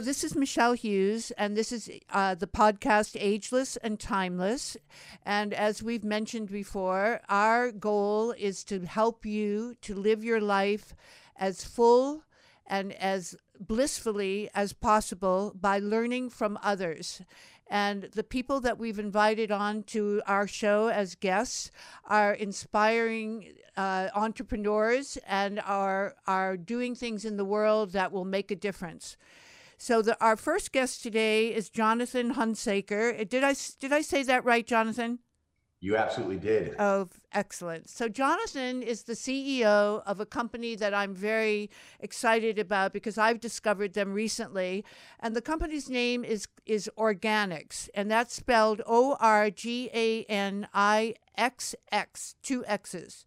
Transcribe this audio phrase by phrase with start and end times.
[0.00, 4.78] Hello, this is Michelle Hughes, and this is uh, the podcast Ageless and Timeless.
[5.26, 10.94] And as we've mentioned before, our goal is to help you to live your life
[11.36, 12.22] as full
[12.66, 17.20] and as blissfully as possible by learning from others.
[17.68, 21.70] And the people that we've invited on to our show as guests
[22.06, 28.50] are inspiring uh, entrepreneurs and are, are doing things in the world that will make
[28.50, 29.18] a difference.
[29.82, 33.18] So the, our first guest today is Jonathan Hunsaker.
[33.18, 35.20] Uh, Did I did I say that right, Jonathan?
[35.80, 36.74] You absolutely did.
[36.78, 37.88] Oh, excellent.
[37.88, 43.40] So Jonathan is the CEO of a company that I'm very excited about because I've
[43.40, 44.84] discovered them recently,
[45.18, 50.68] and the company's name is is Organixx, and that's spelled O R G A N
[50.74, 53.24] I X X, two X's.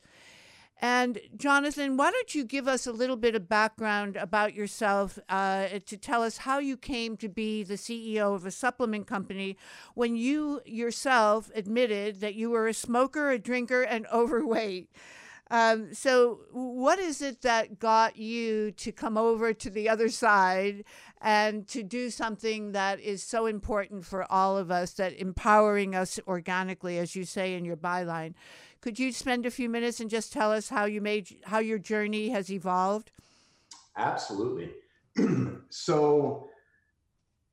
[0.83, 5.79] And Jonathan, why don't you give us a little bit of background about yourself uh,
[5.85, 9.55] to tell us how you came to be the CEO of a supplement company
[9.95, 14.89] when you yourself admitted that you were a smoker, a drinker, and overweight?
[15.49, 20.83] Um, so, what is it that got you to come over to the other side
[21.21, 26.19] and to do something that is so important for all of us, that empowering us
[26.27, 28.33] organically, as you say in your byline?
[28.83, 31.79] Could you spend a few minutes and just tell us how you made how your
[31.79, 33.11] journey has evolved?
[33.95, 34.73] Absolutely.
[35.69, 36.49] so,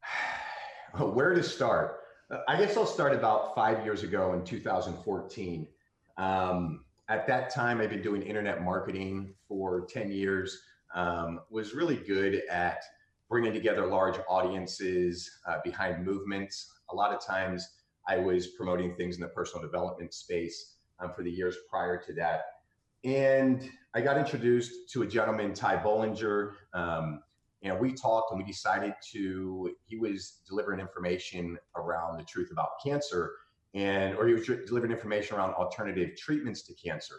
[0.99, 2.01] where to start?
[2.49, 5.69] I guess I'll start about five years ago in 2014.
[6.17, 10.61] Um, at that time, I've been doing internet marketing for 10 years,
[10.97, 12.83] um, was really good at
[13.29, 16.73] bringing together large audiences uh, behind movements.
[16.91, 17.69] A lot of times,
[18.09, 22.13] I was promoting things in the personal development space um, for the years prior to
[22.15, 22.43] that.
[23.05, 27.23] And I got introduced to a gentleman, Ty Bollinger, um,
[27.63, 32.71] and we talked and we decided to, he was delivering information around the truth about
[32.85, 33.33] cancer
[33.75, 37.17] and, or he was delivering information around alternative treatments to cancer.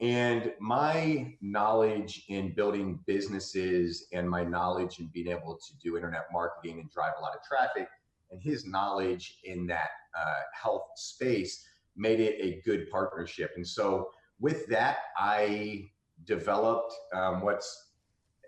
[0.00, 6.26] And my knowledge in building businesses and my knowledge in being able to do internet
[6.32, 7.88] marketing and drive a lot of traffic
[8.30, 11.64] and his knowledge in that uh, health space
[11.96, 13.52] made it a good partnership.
[13.56, 14.10] And so
[14.40, 15.90] with that, I
[16.24, 17.90] developed um, what's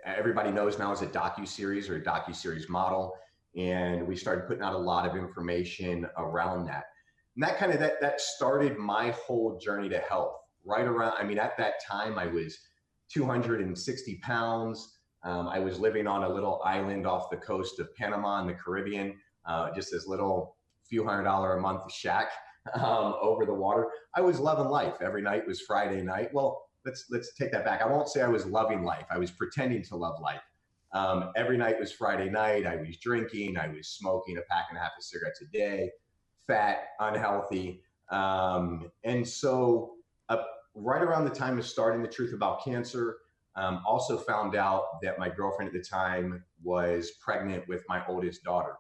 [0.05, 3.15] everybody knows now is a docu series or a docu series model,
[3.57, 6.85] and we started putting out a lot of information around that.
[7.37, 10.37] And that kind of that that started my whole journey to health.
[10.67, 12.59] Right around, I mean, at that time I was
[13.13, 14.97] 260 pounds.
[15.23, 18.55] Um, I was living on a little island off the coast of Panama in the
[18.55, 19.17] Caribbean,
[19.47, 20.57] uh, just this little
[20.89, 22.29] few hundred dollar a month shack
[22.75, 23.89] um, over the water.
[24.15, 24.95] I was loving life.
[25.01, 26.33] Every night was Friday night.
[26.33, 27.83] Well, let's let's take that back.
[27.83, 29.07] I won't say I was loving life.
[29.11, 30.43] I was pretending to love life.
[30.93, 32.67] Um, every night was Friday night.
[32.67, 33.59] I was drinking.
[33.59, 35.91] I was smoking a pack and a half of cigarettes a day,
[36.47, 37.83] fat, unhealthy.
[38.11, 39.95] Um, and so,
[40.29, 40.43] uh,
[40.75, 43.17] right around the time of starting the truth about cancer,
[43.57, 48.45] um, also found out that my girlfriend at the time was pregnant with my oldest
[48.45, 48.77] daughter.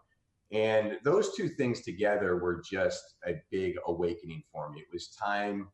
[0.52, 4.81] And those two things together were just a big awakening for me.
[4.81, 5.69] It was time,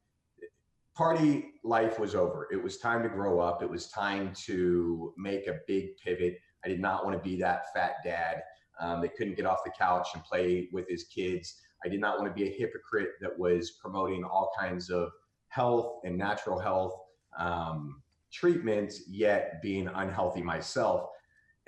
[0.94, 2.48] party life was over.
[2.50, 3.62] It was time to grow up.
[3.62, 6.38] It was time to make a big pivot.
[6.64, 8.42] I did not want to be that fat dad
[8.80, 11.56] um, that couldn't get off the couch and play with his kids.
[11.84, 15.10] I did not want to be a hypocrite that was promoting all kinds of
[15.48, 16.94] health and natural health
[17.38, 18.02] um,
[18.32, 21.08] treatments, yet being unhealthy myself.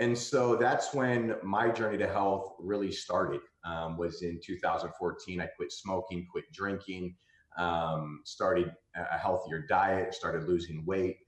[0.02, 3.40] And so that's when my journey to health really started.
[3.64, 5.40] Um, was in 2014.
[5.40, 7.14] I quit smoking, quit drinking,
[7.56, 11.18] um, started a healthier diet, started losing weight.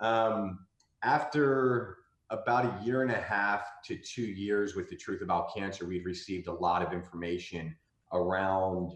[0.00, 0.66] Um,
[1.04, 1.98] after
[2.30, 6.04] about a year and a half to two years with the truth about cancer, we've
[6.04, 7.76] received a lot of information
[8.12, 8.90] around,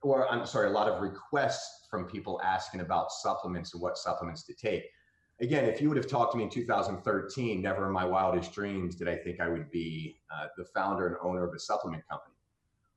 [0.00, 4.44] or I'm sorry, a lot of requests from people asking about supplements and what supplements
[4.44, 4.84] to take.
[5.40, 8.96] Again, if you would have talked to me in 2013, never in my wildest dreams
[8.96, 12.34] did I think I would be uh, the founder and owner of a supplement company.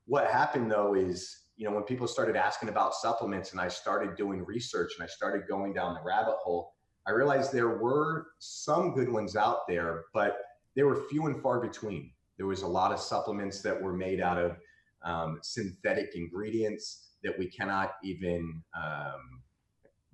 [0.05, 4.15] What happened though is, you know, when people started asking about supplements and I started
[4.15, 6.73] doing research and I started going down the rabbit hole,
[7.05, 10.37] I realized there were some good ones out there, but
[10.75, 12.11] they were few and far between.
[12.37, 14.57] There was a lot of supplements that were made out of
[15.03, 19.41] um, synthetic ingredients that we cannot even um,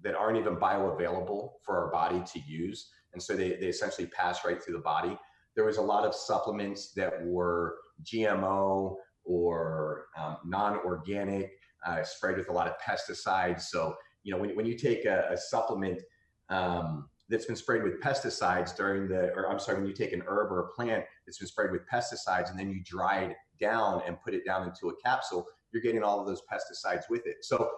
[0.08, 4.46] that aren't even bioavailable for our body to use, and so they, they essentially pass
[4.46, 5.18] right through the body.
[5.54, 8.96] There was a lot of supplements that were GMO
[9.26, 11.52] or um, non-organic,
[11.86, 13.64] uh, sprayed with a lot of pesticides.
[13.64, 16.02] So you know when, when you take a, a supplement
[16.50, 20.24] um, that's been sprayed with pesticides during the, or I'm sorry, when you take an
[20.26, 24.02] herb or a plant that's been sprayed with pesticides and then you dry it down
[24.08, 27.38] and put it down into a capsule, you're getting all of those pesticides with it.
[27.42, 27.70] So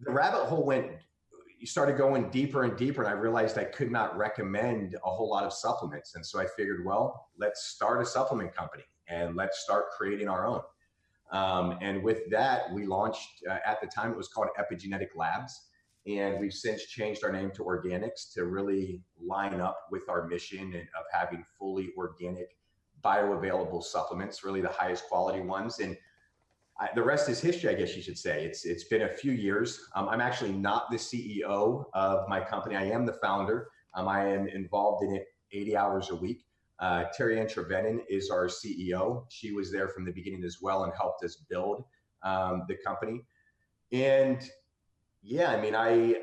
[0.00, 0.86] the rabbit hole went,
[1.66, 5.44] started going deeper and deeper, and I realized I could not recommend a whole lot
[5.44, 6.14] of supplements.
[6.14, 10.46] And so I figured, well, let's start a supplement company and let's start creating our
[10.46, 10.60] own.
[11.32, 15.70] Um, and with that, we launched, uh, at the time, it was called Epigenetic Labs
[16.06, 20.74] and we've since changed our name to Organixx to really line up with our mission
[20.74, 22.56] of having fully organic,
[23.04, 25.80] bioavailable supplements, really the highest quality ones.
[25.80, 25.96] And
[26.80, 28.44] I, the rest is history, I guess you should say.
[28.44, 29.80] It's it's been a few years.
[29.94, 32.74] Um, I'm actually not the CEO of my company.
[32.74, 33.68] I am the founder.
[33.94, 36.44] Um, I am involved in it 80 hours a week.
[36.78, 39.26] Uh, Terry Ann Trevenin is our CEO.
[39.28, 41.84] She was there from the beginning as well and helped us build
[42.22, 43.20] um, the company.
[43.92, 44.42] And
[45.22, 46.16] yeah, I mean, I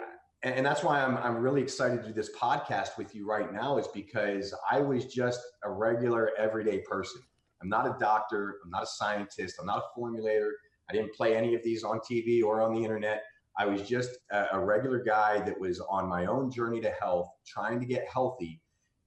[0.43, 3.77] and, that's why I'm I'm really excited to do this podcast with you right now
[3.77, 7.21] is because I was just a regular everyday person.
[7.61, 10.51] I'm not a doctor, I'm not a scientist, I'm not a formulator.
[10.89, 13.23] I didn't play any of these on TV or on the internet.
[13.57, 17.79] I was just a, regular guy that was on my own journey to health, trying
[17.79, 18.61] to get healthy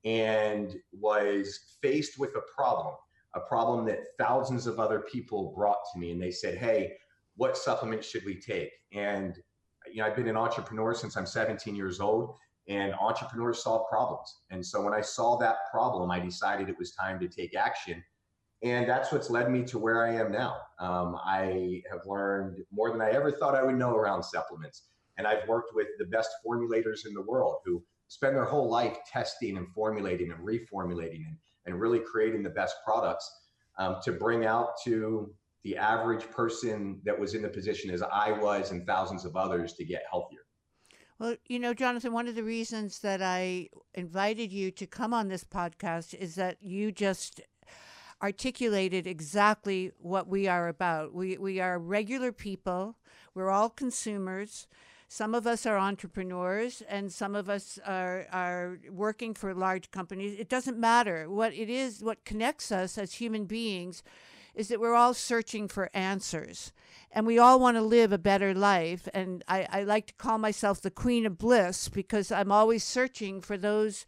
[0.05, 2.95] and was faced with a problem,
[3.35, 6.97] a problem that thousands of other people brought to me and they said, "Hey,
[7.37, 9.39] what supplements should we take?" And
[9.89, 12.37] you know, I've been an entrepreneur since I'm 17 years old,
[12.69, 14.41] and entrepreneurs solve problems.
[14.51, 18.03] And so when I saw that problem, I decided it was time to take action.
[18.63, 20.59] And that's what's led me to where I am now.
[20.79, 24.83] Um, I have learned more than I ever thought I would know around supplements.
[25.17, 28.99] And I've worked with the best formulators in the world who spend their whole life
[29.11, 31.37] testing and formulating and reformulating and,
[31.67, 33.31] and really creating the best products
[33.79, 35.33] um, to bring out to
[35.63, 39.75] the average person that was in the position as I was and thousands of others
[39.75, 40.41] to get healthier.
[41.19, 45.29] Well, you know, Jonathan, one of the reasons that I invited you to come on
[45.29, 47.43] this podcast is that you just
[48.23, 51.15] articulated exactly what we are about.
[51.15, 52.97] We, we are regular people,
[53.35, 54.67] we're all consumers.
[55.13, 60.39] Some of us are entrepreneurs and some of us are, are working for large companies.
[60.39, 61.29] It doesn't matter.
[61.29, 64.05] What it is, what connects us as human beings
[64.55, 66.73] is that we're all searching for answers
[67.11, 69.09] and we all want to live a better life.
[69.13, 73.41] And I, I like to call myself the queen of bliss because I'm always searching
[73.41, 74.07] for those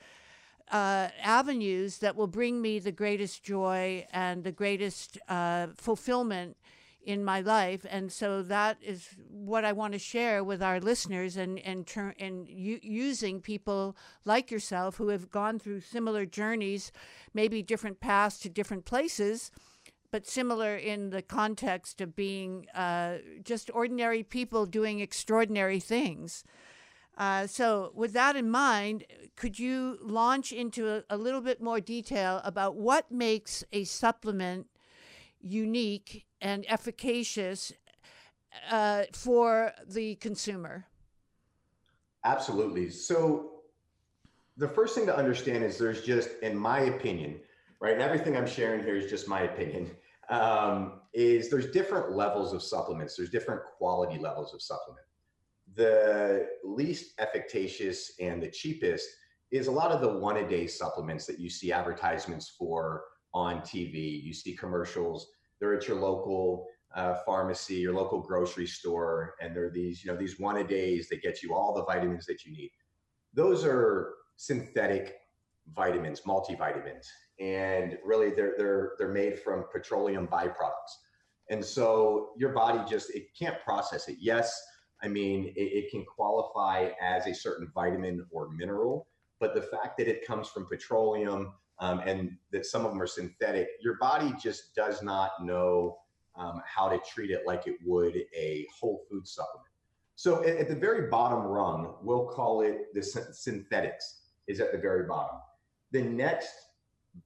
[0.73, 6.57] uh, avenues that will bring me the greatest joy and the greatest uh, fulfillment
[7.05, 7.85] in my life.
[7.91, 12.14] And so that is what I want to share with our listeners and, and, ter-
[12.19, 16.91] and u- using people like yourself who have gone through similar journeys,
[17.35, 19.50] maybe different paths to different places
[20.12, 26.45] but similar in the context of being uh, just ordinary people doing extraordinary things.
[27.23, 29.05] Uh, so, with that in mind,
[29.37, 34.67] could you launch into a, a, little bit more detail about what makes a supplement
[35.41, 37.73] unique and efficacious
[38.73, 40.85] uh, for the consumer?
[42.25, 42.91] Absolutely.
[42.91, 43.61] So,
[44.57, 47.38] the first thing to understand is there's just, in my opinion,
[47.81, 49.93] right, and everything I'm sharing here is just my opinion
[50.29, 53.17] um, is there's different levels of supplements.
[53.17, 55.07] There's different quality levels of supplement.
[55.75, 59.09] The least efficacious and the cheapest
[59.50, 63.61] is a lot of the one a day supplements that you see advertisements for on
[63.61, 64.23] TV.
[64.23, 65.29] You see commercials.
[65.61, 70.17] They're at your local uh, pharmacy, your local grocery store, and they're these, you know,
[70.17, 72.71] these one a days that get you all the vitamins that you need.
[73.35, 75.17] Those are synthetic
[75.75, 77.07] vitamins, multivitamins,
[77.41, 80.93] and really they're they're they're made from petroleum byproducts.
[81.50, 84.17] And so your body just it can't process it.
[84.21, 84.61] Yes,
[85.02, 89.09] I mean, it, it can qualify as a certain vitamin or mineral,
[89.40, 93.06] but the fact that it comes from petroleum um, and that some of them are
[93.06, 95.99] synthetic, your body just does not know
[96.37, 99.68] um, how to treat it like it would a whole food supplement.
[100.14, 104.78] So at, at the very bottom rung, we'll call it the synthetics is at the
[104.78, 105.38] very bottom.
[105.90, 106.52] The next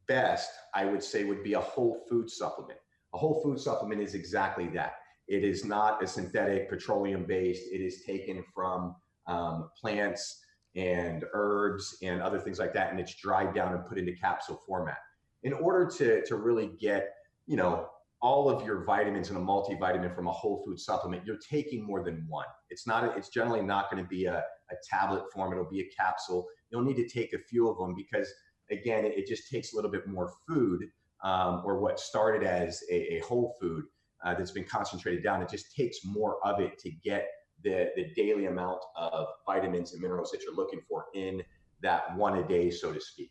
[0.09, 2.79] best, I would say, would be a whole food supplement.
[3.15, 4.95] A whole food supplement is exactly that.
[5.29, 7.65] It is not a synthetic petroleum based.
[7.73, 8.95] It is taken from
[9.27, 10.41] um, plants
[10.77, 14.61] and herbs and other things like that, and it's dried down and put into capsule
[14.67, 14.99] format.
[15.43, 17.15] In order to to really get
[17.47, 17.89] you know
[18.23, 22.03] all of your vitamins in a multivitamin from a whole food supplement, you're taking more
[22.03, 22.47] than one.
[22.71, 23.05] It's not.
[23.05, 25.53] A, it's generally not going to be a, a tablet form.
[25.53, 26.47] It'll be a capsule.
[26.71, 28.29] You'll need to take a few of them because
[28.71, 30.85] again, it, it just takes a little bit more food
[31.23, 33.85] um, or what started as a, a whole food
[34.27, 35.41] uh, that's been concentrated down.
[35.41, 37.29] It just takes more of it to get
[37.63, 41.43] the, the daily amount of vitamins and minerals that you're looking for in
[41.81, 43.31] that one a day, so to speak.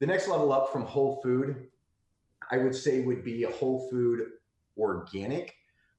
[0.00, 1.68] The next level up from whole food,
[2.52, 4.26] I would say, would be a whole food
[4.76, 5.54] organic.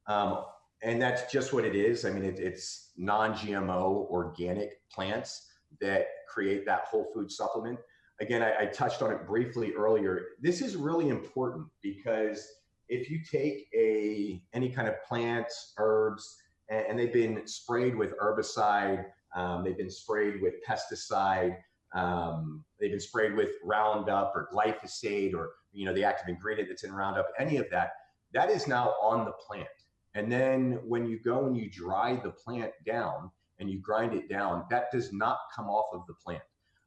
[0.07, 0.45] Um,
[0.83, 2.05] and that's just what it is.
[2.05, 5.47] I mean, it, it's non GMO organic plants
[5.81, 7.79] that create that whole food supplement.
[8.21, 10.21] Again, I, I touched on it briefly earlier.
[10.39, 12.47] This is really important because
[12.89, 16.37] if you take a any kind of plants, herbs,
[16.69, 19.05] and, and they've been sprayed with herbicide,
[19.35, 21.55] um, they've been sprayed with pesticide,
[21.93, 26.83] um, they've been sprayed with Roundup or glyphosate or you know the active ingredient that's
[26.83, 27.91] in Roundup, any of that,
[28.33, 29.67] that is now on the plant.
[30.15, 33.29] And then when you go and you dry the plant down
[33.59, 36.41] and you grind it down, that does not come off of the plant.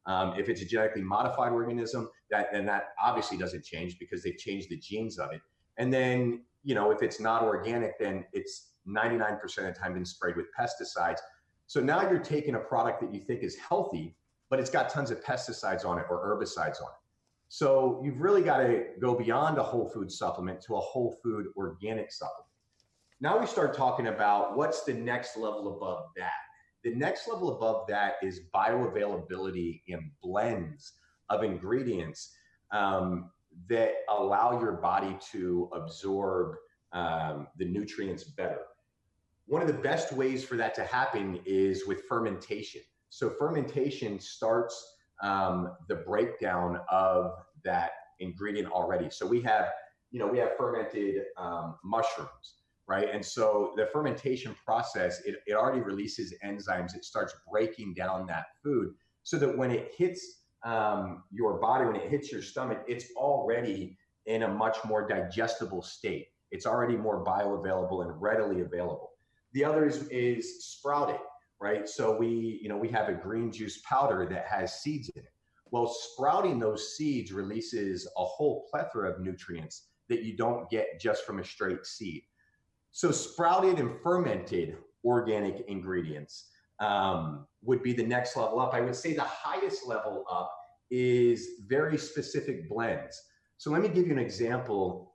[0.06, 4.37] Um, if it's a genetically modified organism, that then that obviously doesn't change because they've
[4.37, 5.40] changed the genes of it.
[5.79, 10.05] And then, you know, if it's not organic, then it's 99% of the time been
[10.05, 11.19] sprayed with pesticides.
[11.67, 14.17] So now you're taking a product that you think is healthy,
[14.50, 17.02] but it's got tons of pesticides on it or herbicides on it.
[17.49, 21.47] So you've really got to go beyond a whole food supplement to a whole food
[21.57, 22.49] organic supplement.
[23.21, 26.33] Now we start talking about what's the next level above that.
[26.83, 30.95] The next level above that is bioavailability in blends
[31.29, 32.33] of ingredients
[32.73, 33.31] um,
[33.68, 36.56] that allow your body to absorb
[36.92, 38.61] um, the nutrients better.
[39.47, 42.82] One of the best ways for that to happen is with fermentation.
[43.09, 47.32] So, fermentation starts um, the breakdown of
[47.64, 47.90] that
[48.21, 49.11] ingredient already.
[49.11, 49.71] So, we have,
[50.11, 52.56] you know, we have fermented um, mushrooms,
[52.87, 53.09] right?
[53.12, 56.94] And so the fermentation process, it, it already releases enzymes.
[56.94, 61.97] It starts breaking down that food so that when it hits um, your body, when
[61.97, 66.28] it hits your stomach, it's already in a much more digestible state.
[66.50, 69.11] It's already more bioavailable and readily available.
[69.52, 71.19] The other is, is sprouting,
[71.61, 71.88] right?
[71.88, 75.33] So we, you know, we have a green juice powder that has seeds in it.
[75.71, 81.25] Well, sprouting those seeds releases a whole plethora of nutrients that you don't get just
[81.25, 82.23] from a straight seed.
[82.92, 86.50] So sprouted and fermented organic ingredients
[86.81, 88.75] um, would be the next level up.
[88.75, 90.52] I would say the highest level up
[90.91, 93.21] is very specific blends.
[93.59, 95.14] So let me give you an example.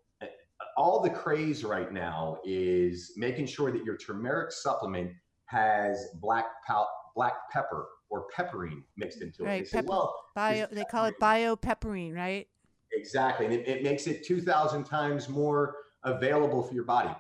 [0.77, 5.11] All the craze right now is making sure that your turmeric supplement
[5.45, 9.71] has black pal- black pepper or pepperine mixed into right, it.
[9.71, 12.47] They say, well, Bio, they call it biopepperine, right?
[12.93, 13.45] Exactly.
[13.45, 17.13] And it, it makes it 2,000 times more available for your body.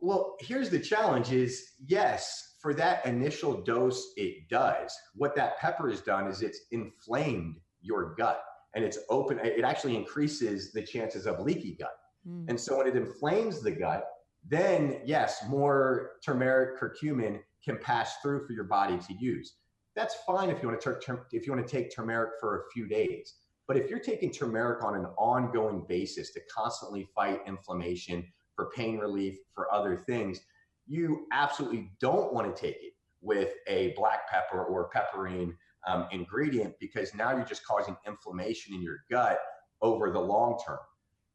[0.00, 4.96] Well, here's the challenge is yes, for that initial dose, it does.
[5.14, 8.42] What that pepper has done is it's inflamed your gut
[8.74, 9.38] and it's open.
[9.38, 11.94] It actually increases the chances of leaky gut.
[12.26, 12.48] Mm.
[12.48, 14.06] And so when it inflames the gut,
[14.48, 19.56] then yes, more turmeric curcumin can pass through for your body to use.
[19.94, 22.62] That's fine if you want to tur- if you want to take turmeric for a
[22.72, 23.34] few days.
[23.68, 28.98] But if you're taking turmeric on an ongoing basis to constantly fight inflammation, for pain
[28.98, 30.40] relief, for other things,
[30.86, 35.54] you absolutely don't want to take it with a black pepper or pepperine
[35.86, 39.38] um, ingredient because now you're just causing inflammation in your gut
[39.82, 40.78] over the long term.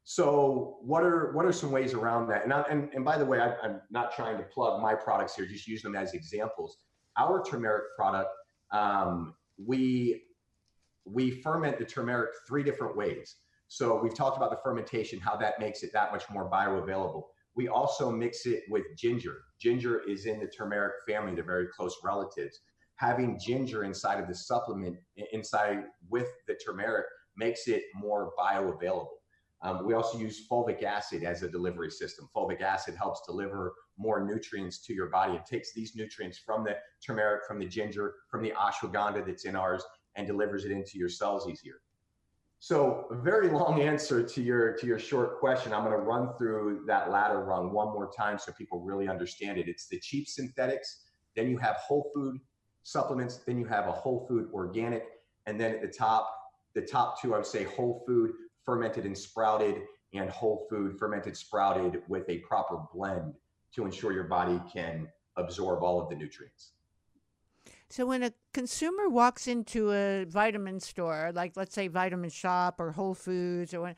[0.04, 2.44] So what are what are some ways around that?
[2.44, 5.36] And I, and, and by the way, I, I'm not trying to plug my products
[5.36, 6.78] here; just use them as examples.
[7.18, 8.30] Our turmeric product,
[8.72, 10.22] um, we
[11.04, 13.36] we ferment the turmeric three different ways.
[13.68, 17.22] So we've talked about the fermentation, how that makes it that much more bioavailable.
[17.56, 19.38] We also mix it with ginger.
[19.60, 22.60] Ginger is in the turmeric family, they're very close relatives.
[22.96, 24.96] Having ginger inside of the supplement,
[25.32, 29.08] inside with the turmeric, makes it more bioavailable.
[29.62, 32.28] Um, we also use fulvic acid as a delivery system.
[32.34, 35.34] Fulvic acid helps deliver more nutrients to your body.
[35.34, 39.56] It takes these nutrients from the turmeric, from the ginger, from the ashwagandha that's in
[39.56, 39.84] ours,
[40.16, 41.80] and delivers it into your cells easier.
[42.62, 45.72] So, a very long answer to your to your short question.
[45.72, 49.58] I'm going to run through that ladder rung one more time so people really understand
[49.58, 49.66] it.
[49.66, 52.38] It's the cheap synthetics, then you have whole food
[52.82, 55.04] supplements, then you have a whole food organic,
[55.46, 56.30] and then at the top,
[56.74, 58.32] the top two I would say whole food
[58.64, 63.34] fermented and sprouted and whole food fermented sprouted with a proper blend
[63.74, 66.72] to ensure your body can absorb all of the nutrients.
[67.90, 72.92] So when a consumer walks into a vitamin store, like let's say Vitamin Shoppe or
[72.92, 73.96] Whole Foods, or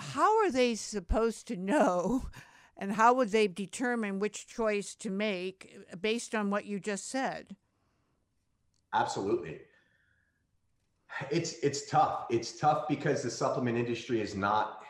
[0.00, 2.26] how are they supposed to know,
[2.76, 7.08] and how would they determine which choice to make uh, based on what you just
[7.08, 7.54] said?
[8.92, 9.60] Absolutely.
[11.30, 12.26] It's it's tough.
[12.28, 14.82] It's tough because the supplement industry is not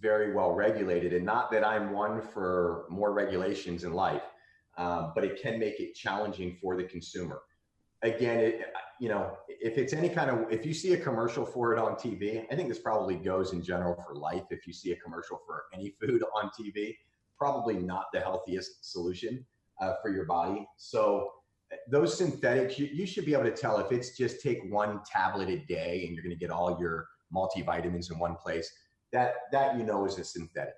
[0.00, 4.22] very well regulated, and not that I'm one for more regulations in life
[4.78, 7.42] um, but it can make it challenging for the consumer.
[8.02, 11.72] Again, it, you know, if it's any kind of, if you see a commercial for
[11.72, 14.44] it on TV, I think this probably goes in general for life.
[14.50, 16.96] If you see a commercial for any food on TV,
[17.38, 19.44] probably not the healthiest solution
[19.80, 20.66] uh, for your body.
[20.76, 21.30] So
[21.88, 25.48] those synthetics, you, you should be able to tell if it's just take one tablet
[25.48, 28.70] a day and you're going to get all your multivitamins in one place.
[29.12, 30.74] That that you know is a synthetic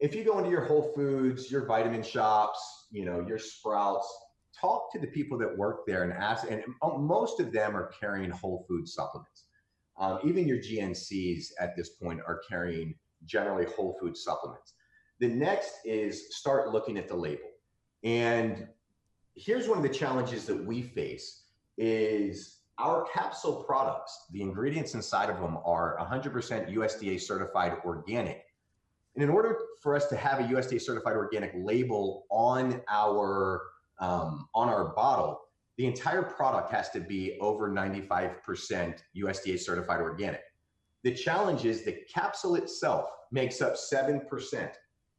[0.00, 4.08] if you go into your Whole Foods, your vitamin shops, you know, your Sprouts,
[4.58, 6.46] talk to the people that work there and ask.
[6.50, 6.62] And
[6.98, 9.44] most of them are carrying whole food supplements.
[9.98, 12.94] Um, even your GNCs at this point are carrying
[13.26, 14.74] generally whole food supplements.
[15.20, 17.48] The next is start looking at the label.
[18.02, 18.66] And
[19.36, 21.42] here's one of the challenges that we face
[21.76, 28.44] is our capsule products, the ingredients inside of them are 100% USDA certified organic
[29.14, 33.62] and in order for us to have a USDA certified organic label on our
[33.98, 35.40] um, on our bottle,
[35.76, 38.34] the entire product has to be over 95%
[39.16, 40.40] USDA certified organic.
[41.02, 44.70] The challenge is the capsule itself makes up 7%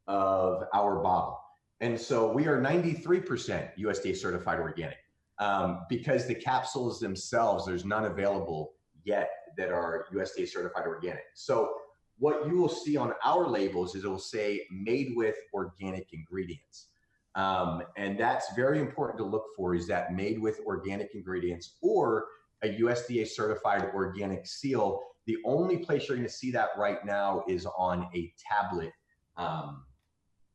[0.07, 1.39] of our bottle.
[1.79, 4.97] And so we are 93% USDA certified organic
[5.39, 11.23] um, because the capsules themselves, there's none available yet that are USDA certified organic.
[11.33, 11.73] So
[12.21, 16.89] what you will see on our labels is it will say made with organic ingredients.
[17.33, 22.25] Um, and that's very important to look for is that made with organic ingredients or
[22.63, 25.01] a USDA certified organic seal.
[25.25, 28.91] The only place you're going to see that right now is on a tablet,
[29.35, 29.83] um,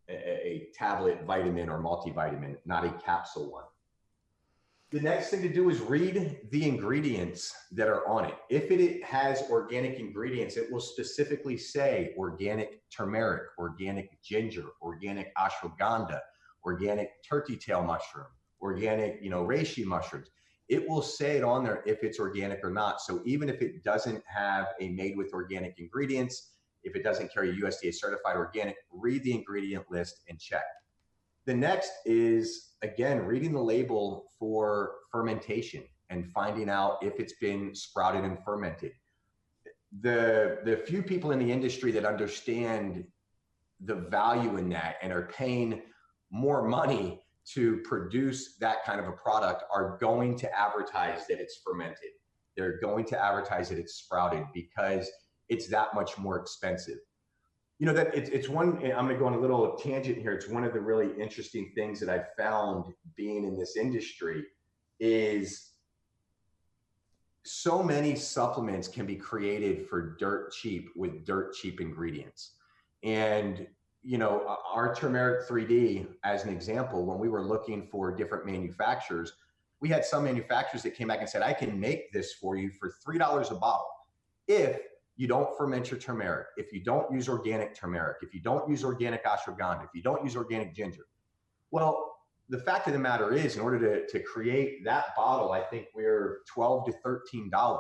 [0.09, 3.64] a, a tablet vitamin or multivitamin, not a capsule one.
[4.92, 8.35] The next thing to do is read the ingredients that are on it.
[8.51, 16.20] If it has organic ingredients, it will specifically say organic turmeric, organic ginger, organic ashwagandha,
[16.64, 18.27] organic turkey tail mushroom,
[18.62, 20.29] organic, you know, reishi mushrooms.
[20.68, 23.01] It will say it on there if it's organic or not.
[23.01, 26.51] So even if it doesn't have a made with organic ingredients,
[26.85, 30.64] if it doesn't carry USDA certified organic, read the ingredient list and check.
[31.44, 37.74] The next is again reading the label for fermentation and finding out if it's been
[37.74, 38.92] sprouted and fermented.
[40.00, 43.04] The the few people in the industry that understand
[43.80, 45.82] the value in that and are paying
[46.30, 47.22] more money
[47.54, 52.10] to produce that kind of a product are going to advertise that it's fermented.
[52.56, 55.08] They're going to advertise that it's sprouted because
[55.48, 56.98] it's that much more expensive
[57.78, 60.32] you know that it's, it's one i'm going to go on a little tangent here.
[60.32, 64.44] It's one of the really interesting things that i've found being in this industry
[64.98, 65.72] is
[67.44, 72.54] so many supplements can be created for dirt cheap with dirt cheap ingredients.
[73.04, 73.66] And
[74.06, 79.32] you know our turmeric 3d as an example when we were looking for different manufacturers
[79.80, 82.70] we had some manufacturers that came back and said i can make this for you
[82.70, 83.88] for $3 a bottle
[84.46, 84.80] if
[85.16, 88.85] you don't ferment your turmeric, if you don't use organic turmeric, if you don't use
[88.85, 91.07] organic ashwagandha, if you don't use organic ginger,
[91.70, 92.16] well,
[92.48, 95.88] the fact of the matter is, in order to, to create that bottle, I think
[95.94, 97.79] we're 12 to $13.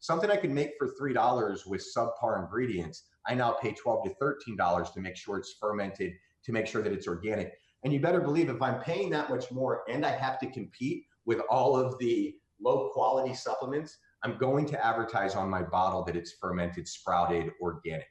[0.00, 4.94] Something I could make for $3 with subpar ingredients, I now pay 12 to $13
[4.94, 6.14] to make sure it's fermented,
[6.44, 7.52] to make sure that it's organic.
[7.84, 11.04] And you better believe if I'm paying that much more and I have to compete
[11.26, 16.16] with all of the low quality supplements, I'm going to advertise on my bottle that
[16.16, 18.08] it's fermented, sprouted, organic.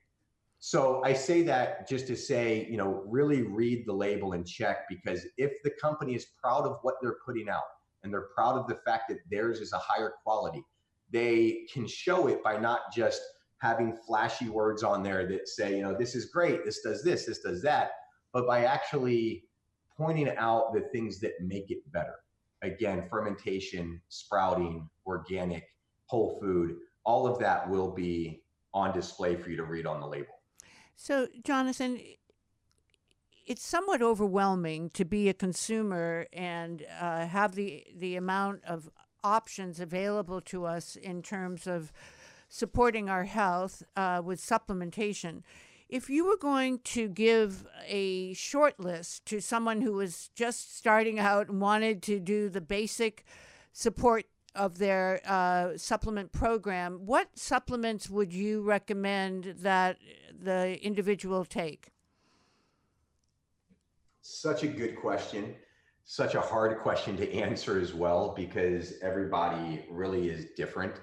[0.60, 4.90] So I say that just to say, you know, really read the label and check
[4.90, 7.64] because if the company is proud of what they're putting out
[8.04, 10.64] and they're proud of the fact that theirs is a higher quality,
[11.12, 13.22] they can show it by not just
[13.60, 17.26] having flashy words on there that say, you know, this is great, this does this,
[17.26, 17.92] this does that,
[18.34, 19.44] but by actually
[19.98, 22.16] pointing out the things that make it better.
[22.62, 25.64] Again, fermentation, sprouting, organic,
[26.10, 28.42] whole food, all of that will be
[28.74, 30.34] on display for you to read on the label.
[30.96, 32.00] So, Jonathan,
[33.46, 38.90] it's somewhat overwhelming to be a consumer and uh, have the the amount of
[39.24, 41.92] options available to us in terms of
[42.48, 45.44] supporting our health uh, with supplementation.
[45.88, 51.20] If you were going to give a short list to someone who was just starting
[51.20, 53.26] out and wanted to do the basic
[53.72, 59.98] support of their uh, supplement program, what supplements would you recommend that
[60.38, 61.92] the individual take?
[64.22, 65.56] Such a good question.
[66.06, 70.96] Such a hard question to answer as well because everybody really is different.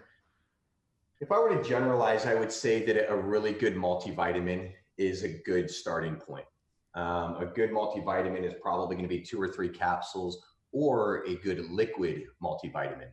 [1.20, 5.28] If I were to generalize, I would say that a really good multivitamin is a
[5.28, 6.46] good starting point.
[6.94, 11.37] Um, a good multivitamin is probably going to be two or three capsules or a
[11.37, 13.09] good liquid multivitamin.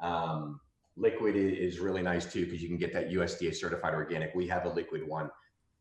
[0.00, 0.60] Um,
[0.96, 4.34] liquid is really nice too because you can get that USDA certified organic.
[4.34, 5.30] We have a liquid one.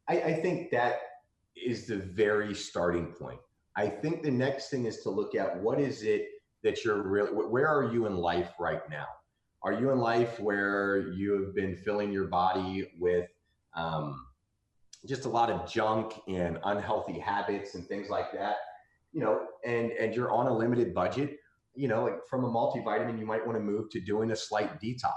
[0.07, 1.01] I, I think that
[1.55, 3.39] is the very starting point.
[3.75, 6.27] I think the next thing is to look at what is it
[6.63, 9.05] that you're really, where are you in life right now?
[9.61, 13.29] Are you in life where you have been filling your body with
[13.75, 14.25] um,
[15.05, 18.55] just a lot of junk and unhealthy habits and things like that?
[19.11, 21.37] You know, and and you're on a limited budget.
[21.75, 24.81] You know, like from a multivitamin, you might want to move to doing a slight
[24.81, 25.13] detox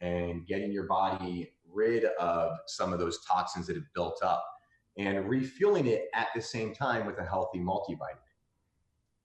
[0.00, 4.44] and getting your body rid of some of those toxins that have built up
[4.98, 8.18] and refueling it at the same time with a healthy multivitamin.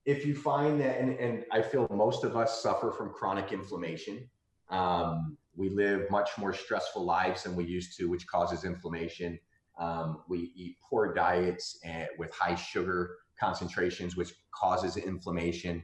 [0.05, 4.29] If you find that, and, and I feel most of us suffer from chronic inflammation,
[4.69, 9.39] um, we live much more stressful lives than we used to, which causes inflammation.
[9.79, 15.83] Um, we eat poor diets and with high sugar concentrations, which causes inflammation.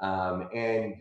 [0.00, 0.96] Um, and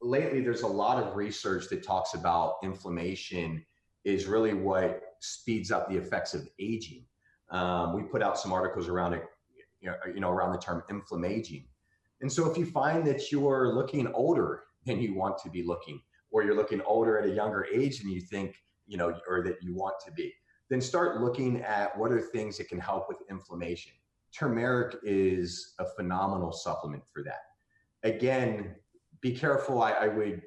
[0.00, 3.64] lately, there's a lot of research that talks about inflammation
[4.04, 7.04] is really what speeds up the effects of aging.
[7.50, 9.24] Um, we put out some articles around it,
[9.80, 11.66] you know, you know, around the term inflammaging.
[12.20, 16.00] And so, if you find that you're looking older than you want to be looking,
[16.30, 18.56] or you're looking older at a younger age than you think,
[18.86, 20.32] you know, or that you want to be,
[20.70, 23.92] then start looking at what are things that can help with inflammation.
[24.32, 27.47] Turmeric is a phenomenal supplement for that.
[28.02, 28.74] Again,
[29.20, 29.82] be careful.
[29.82, 30.42] I, I would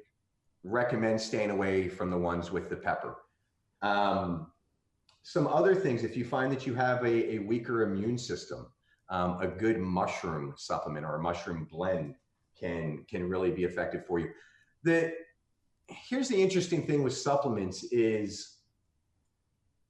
[0.64, 3.16] recommend staying away from the ones with the pepper.
[3.82, 4.46] Um,
[5.22, 8.66] some other things, if you find that you have a, a weaker immune system,
[9.08, 12.14] um, a good mushroom supplement or a mushroom blend
[12.58, 14.30] can can really be effective for you.
[14.84, 15.12] The
[15.88, 18.56] here's the interesting thing with supplements is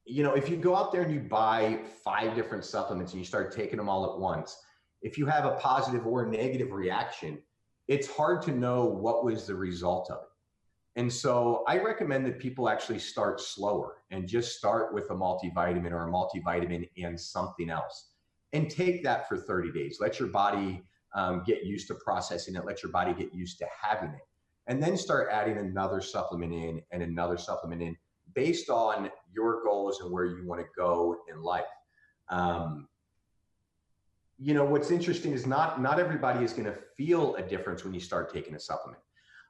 [0.04, 3.24] you know if you go out there and you buy five different supplements and you
[3.24, 4.56] start taking them all at once
[5.02, 7.38] if you have a positive or negative reaction
[7.92, 10.32] it's hard to know what was the result of it
[10.96, 15.90] and so I recommend that people actually start slower and just start with a multivitamin
[15.90, 18.10] or a multivitamin and something else
[18.52, 19.98] and take that for 30 days.
[20.00, 20.82] Let your body
[21.14, 24.20] um, get used to processing it, let your body get used to having it.
[24.66, 27.96] And then start adding another supplement in and another supplement in
[28.34, 31.64] based on your goals and where you want to go in life.
[32.28, 32.86] Um,
[34.42, 37.94] you know what's interesting is not not everybody is going to feel a difference when
[37.94, 39.02] you start taking a supplement.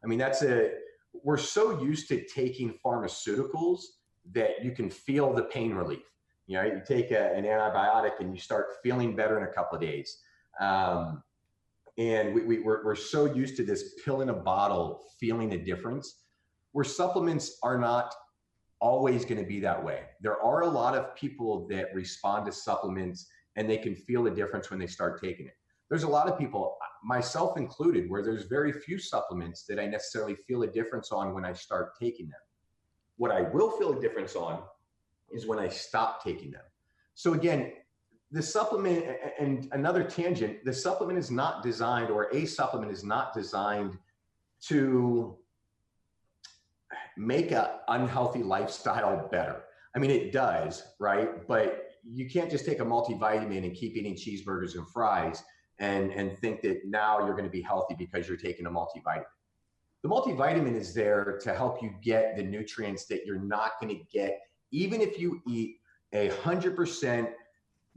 [0.04, 0.70] I mean that's a
[1.24, 3.80] we're so used to taking pharmaceuticals
[4.32, 6.04] that you can feel the pain relief.
[6.46, 9.76] You know, you take a, an antibiotic and you start feeling better in a couple
[9.76, 10.18] of days.
[10.60, 11.22] Um,
[11.98, 15.58] and we, we, we're, we're so used to this pill in a bottle feeling a
[15.58, 16.22] difference,
[16.72, 18.14] where supplements are not
[18.80, 20.00] always going to be that way.
[20.20, 24.30] There are a lot of people that respond to supplements and they can feel a
[24.30, 25.54] difference when they start taking it
[25.92, 30.34] there's a lot of people, myself included, where there's very few supplements that I necessarily
[30.34, 32.40] feel a difference on when I start taking them.
[33.18, 34.62] What I will feel a difference on
[35.32, 36.62] is when I stop taking them.
[37.12, 37.72] So again,
[38.30, 39.04] the supplement
[39.38, 43.98] and another tangent, the supplement is not designed or a supplement is not designed
[44.68, 45.36] to
[47.18, 49.64] make an unhealthy lifestyle better.
[49.94, 51.46] I mean, it does, right?
[51.46, 55.42] But you can't just take a multivitamin and keep eating cheeseburgers and fries
[55.78, 59.24] and, and think that now you're going to be healthy because you're taking a multivitamin.
[60.02, 64.02] The multivitamin is there to help you get the nutrients that you're not going to
[64.12, 64.40] get,
[64.72, 65.76] even if you eat
[66.12, 67.32] a 100%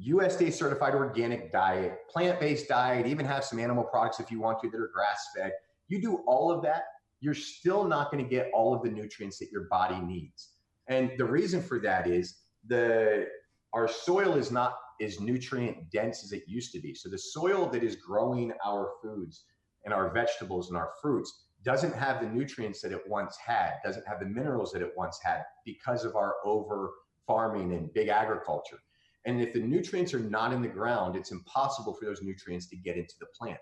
[0.08, 4.60] USDA certified organic diet, plant based diet, even have some animal products if you want
[4.62, 5.54] to that are grass fed.
[5.88, 6.84] You do all of that,
[7.22, 10.50] you're still not going to get all of the nutrients that your body needs.
[10.88, 12.36] And the reason for that is
[12.68, 13.28] the
[13.76, 16.96] our soil is not as nutrient dense as it used to be.
[16.96, 19.44] So the soil that is growing our foods
[19.84, 24.08] and our vegetables and our fruits doesn't have the nutrients that it once had, doesn't
[24.08, 26.92] have the minerals that it once had because of our over
[27.28, 28.78] farming and big agriculture.
[29.26, 32.78] And if the nutrients are not in the ground, it's impossible for those nutrients to
[32.78, 33.60] get into the plant.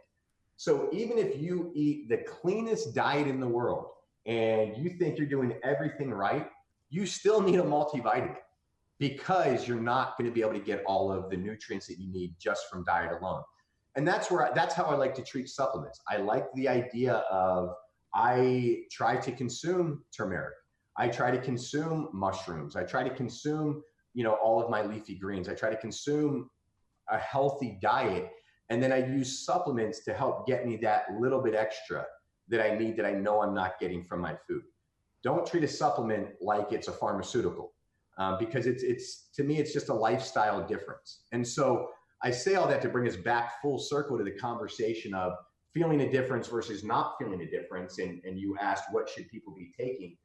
[0.58, 3.88] So even if you eat the cleanest diet in the world
[4.28, 6.48] and you think you're doing everything right,
[6.90, 8.36] you still need a multivitamin
[9.00, 12.12] because you're not going to be able to get all of the nutrients that you
[12.12, 13.42] need just from diet alone.
[13.96, 16.00] And that's where I, that's how I like to treat supplements.
[16.10, 17.74] I like the idea of
[18.14, 20.54] I try to consume turmeric.
[20.98, 22.76] I try to consume mushrooms.
[22.76, 23.82] I try to consume,
[24.14, 25.50] you know, all of my leafy greens.
[25.50, 26.50] I try to consume
[27.10, 28.30] a healthy diet
[28.70, 32.06] and then I use supplements to help get me that little bit extra
[32.50, 34.64] that I need that I know I'm not getting from my food.
[35.24, 37.73] Don't treat a supplement like it's a pharmaceutical
[38.18, 41.24] uh, because it's it's to me it's just a lifestyle difference.
[41.32, 41.90] And so
[42.22, 45.34] I say all that to bring us back full circle to the conversation of
[45.74, 48.00] feeling a difference versus not feeling a difference.
[48.00, 50.16] And, and you asked what should people be taking.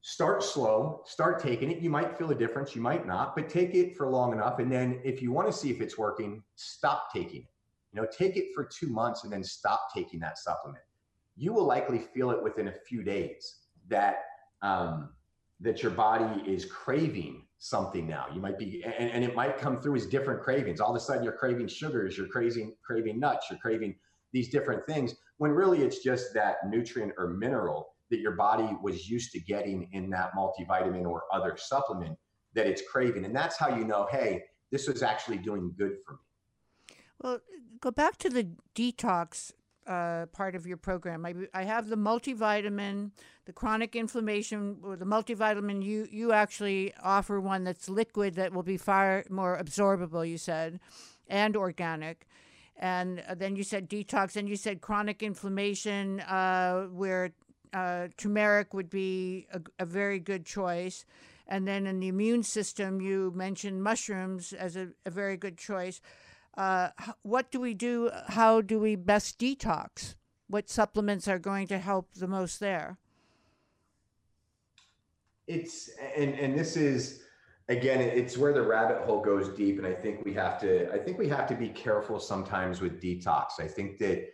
[0.00, 1.80] Start slow, start taking it.
[1.82, 4.60] You might feel a difference, you might not, but take it for long enough.
[4.60, 7.48] And then if you want to see if it's working, stop taking it.
[7.92, 10.84] You know, take it for two months and then stop taking that supplement.
[11.36, 13.56] You will likely feel it within a few days
[13.88, 14.18] that
[14.62, 15.10] um,
[15.60, 18.26] that your body is craving something now.
[18.34, 20.80] You might be, and, and, it might come through as different cravings.
[20.80, 23.96] All of a sudden, you're craving sugars, you're craving craving nuts, you're craving
[24.32, 25.14] these different things.
[25.38, 29.88] When really, it's just that nutrient or mineral that your body was used to getting
[29.92, 32.16] in that multivitamin or other supplement
[32.54, 36.14] that it's craving, and that's how you know, hey, this was actually doing good for
[36.14, 36.96] me.
[37.22, 37.40] Well,
[37.80, 39.52] go back to the detox
[39.86, 41.24] uh, part of your program.
[41.24, 43.10] I, I have the multivitamin,
[43.44, 45.82] the chronic inflammation, or the multivitamin.
[45.82, 50.28] You you actually offer one that's liquid that will be far more absorbable.
[50.28, 50.80] You said,
[51.28, 52.26] and organic.
[52.78, 57.32] And uh, then you said detox, and you said chronic inflammation, uh, where
[57.72, 61.04] uh, turmeric would be a, a very good choice.
[61.48, 66.00] And then in the immune system, you mentioned mushrooms as a, a very good choice
[66.56, 66.90] uh,
[67.22, 68.10] what do we do?
[68.28, 70.14] How do we best detox?
[70.48, 72.98] What supplements are going to help the most there?
[75.46, 77.22] It's and and this is
[77.68, 80.98] again it's where the rabbit hole goes deep and i think we have to i
[80.98, 84.24] think we have to be careful sometimes with detox i think that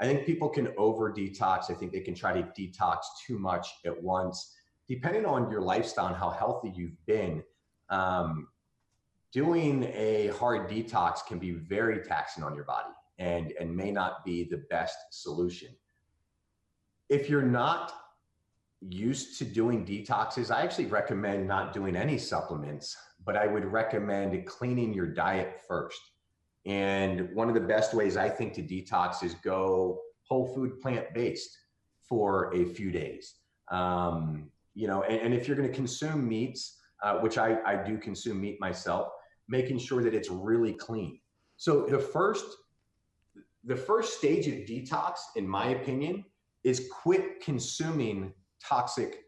[0.00, 3.68] i think people can over detox i think they can try to detox too much
[3.86, 4.54] at once
[4.86, 7.42] depending on your lifestyle and how healthy you've been
[7.88, 8.48] um,
[9.34, 14.24] doing a hard detox can be very taxing on your body and and may not
[14.24, 15.68] be the best solution.
[17.08, 17.92] If you're not
[18.80, 22.94] used to doing detoxes i actually recommend not doing any supplements
[23.24, 26.00] but i would recommend cleaning your diet first.
[26.66, 31.12] And one of the best ways i think to detox is go whole food plant
[31.14, 31.56] based
[32.08, 33.34] for a few days.
[33.70, 37.76] Um, you know and, and if you're going to consume meats uh, which I, I
[37.76, 39.08] do consume meat myself
[39.48, 41.20] making sure that it's really clean.
[41.56, 42.44] So the first
[43.66, 46.24] the first stage of detox in my opinion
[46.64, 49.24] is quit consuming toxic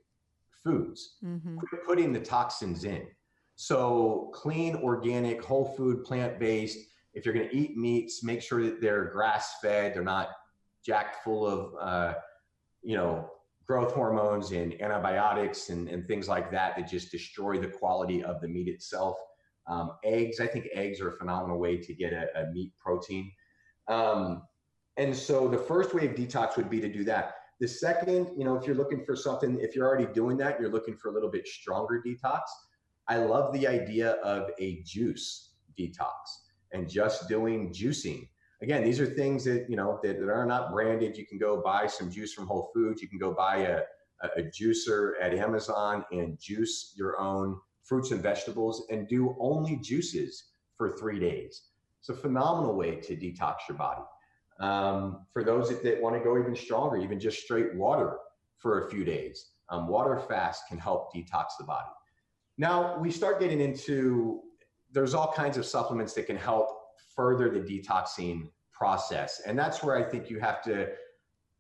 [0.63, 1.17] foods.
[1.25, 1.59] Mm-hmm.
[1.59, 3.07] Quit putting the toxins in.
[3.55, 6.79] So clean, organic, whole food, plant-based.
[7.15, 9.95] If you're going to eat meats, make sure that they're grass-fed.
[9.95, 10.29] They're not
[10.85, 12.15] jacked full of, uh,
[12.83, 13.31] you know,
[13.67, 18.41] growth hormones and antibiotics and, and things like that that just destroy the quality of
[18.43, 19.17] the meat itself.
[19.69, 23.33] Um, eggs, I think eggs are a phenomenal way to get a, a meat protein.
[23.89, 24.43] Um,
[24.97, 27.35] and so the first way of detox would be to do that.
[27.59, 30.71] The second, you know, if you're looking for something, if you're already doing that, you're
[30.71, 32.41] looking for a little bit stronger detox.
[33.09, 36.11] I love the idea of a juice detox
[36.73, 38.29] and just doing juicing.
[38.63, 41.17] Again, these are things that, you know, that, that are not branded.
[41.17, 43.03] You can go buy some juice from Whole Foods.
[43.03, 43.81] You can go buy a,
[44.23, 50.51] a juicer at Amazon and juice your own fruits and vegetables and do only juices
[50.77, 51.63] for three days.
[52.01, 54.03] It's a phenomenal way to detox your body.
[54.61, 58.19] Um, for those that, that want to go even stronger, even just straight water
[58.59, 61.89] for a few days, um, water fast can help detox the body.
[62.59, 64.41] Now we start getting into
[64.93, 66.69] there's all kinds of supplements that can help
[67.15, 70.89] further the detoxing process, and that's where I think you have to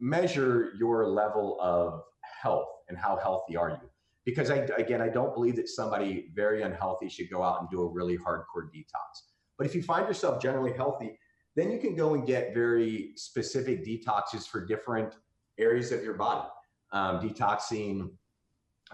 [0.00, 2.02] measure your level of
[2.42, 3.90] health and how healthy are you
[4.26, 7.80] because I, again, I don't believe that somebody very unhealthy should go out and do
[7.80, 9.10] a really hardcore detox.
[9.56, 11.18] But if you find yourself generally healthy,
[11.54, 15.14] then you can go and get very specific detoxes for different
[15.58, 16.46] areas of your body.
[16.92, 18.10] Um, detoxing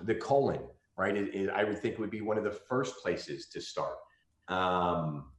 [0.04, 0.62] the colon,
[0.96, 1.16] right?
[1.16, 3.96] It, it, I would think would be one of the first places to start.
[4.48, 5.32] um,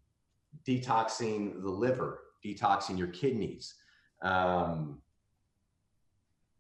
[0.68, 3.76] detoxing the liver, detoxing your kidneys.
[4.22, 5.02] Um,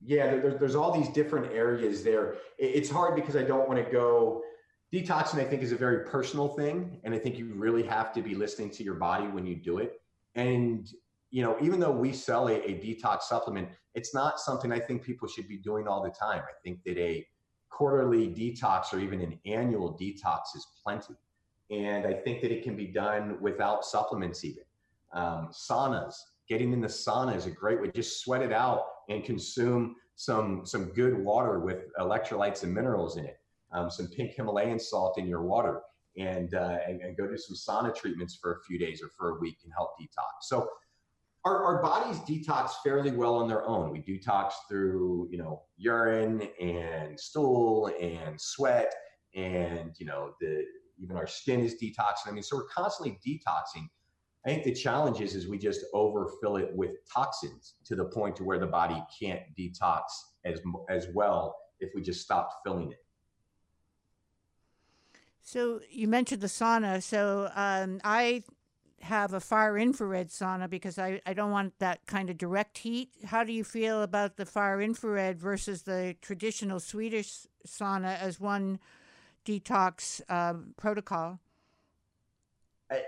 [0.05, 2.35] yeah, there, there's all these different areas there.
[2.57, 4.41] It's hard because I don't want to go.
[4.93, 8.21] Detoxing, I think, is a very personal thing, and I think you really have to
[8.21, 10.01] be listening to your body when you do it.
[10.35, 10.87] And
[11.31, 15.01] you know, even though we sell a, a detox supplement, it's not something I think
[15.01, 16.41] people should be doing all the time.
[16.41, 17.25] I think that a
[17.71, 21.15] quarterly detox or even an annual detox is plenty.
[21.71, 24.63] And I think that it can be done without supplements, even.
[25.11, 26.13] Um, saunas,
[26.47, 27.89] getting in the sauna is a great way.
[27.89, 33.25] Just sweat it out and consume some, some good water with electrolytes and minerals in
[33.25, 33.37] it.
[33.71, 35.81] Um, some pink Himalayan salt in your water
[36.17, 39.31] and, uh, and, and go do some sauna treatments for a few days or for
[39.31, 40.43] a week and help detox.
[40.43, 40.69] So
[41.45, 43.91] our, our bodies detox fairly well on their own.
[43.91, 48.93] We detox through, you know, urine and stool and sweat
[49.35, 50.63] and, you know, the
[50.99, 52.27] even our skin is detoxing.
[52.27, 53.87] I mean, so we're constantly detoxing.
[54.45, 58.35] I think the challenge is, is we just overfill it with toxins to the point
[58.37, 60.01] to where the body can't detox
[60.43, 63.03] as, as well if we just stopped filling it.
[65.41, 67.01] So you mentioned the sauna.
[67.01, 68.43] So um, I
[69.01, 73.11] have a far infrared sauna because I, I don't want that kind of direct heat.
[73.25, 78.79] How do you feel about the far infrared versus the traditional Swedish sauna as one
[79.45, 81.39] detox uh, protocol?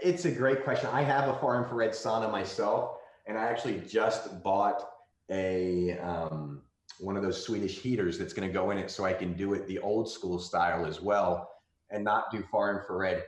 [0.02, 0.90] It's a great question.
[0.92, 4.88] I have a far infrared sauna myself, and I actually just bought
[5.32, 6.62] a um,
[7.00, 9.54] one of those Swedish heaters that's going to go in it, so I can do
[9.54, 11.50] it the old school style as well,
[11.90, 13.24] and not do far infrared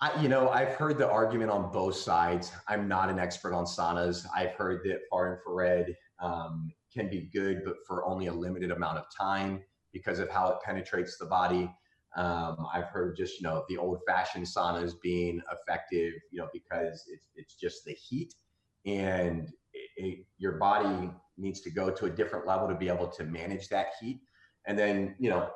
[0.00, 2.52] I, you know, I've heard the argument on both sides.
[2.68, 4.26] I'm not an expert on saunas.
[4.36, 8.98] I've heard that far infrared um, can be good, but for only a limited amount
[8.98, 11.70] of time because of how it penetrates the body.
[12.16, 17.28] Um, I've heard just you know the old-fashioned saunas being effective, you know, because it's
[17.34, 18.34] it's just the heat,
[18.86, 23.08] and it, it, your body needs to go to a different level to be able
[23.08, 24.20] to manage that heat.
[24.66, 25.50] And then you know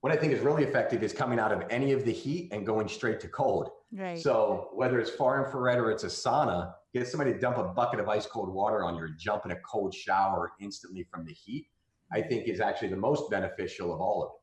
[0.00, 2.64] what I think is really effective is coming out of any of the heat and
[2.64, 3.70] going straight to cold.
[3.92, 4.18] Right.
[4.18, 8.00] So whether it's far infrared or it's a sauna, get somebody to dump a bucket
[8.00, 11.32] of ice cold water on you or jump in a cold shower instantly from the
[11.32, 11.66] heat,
[12.12, 14.39] I think is actually the most beneficial of all of it.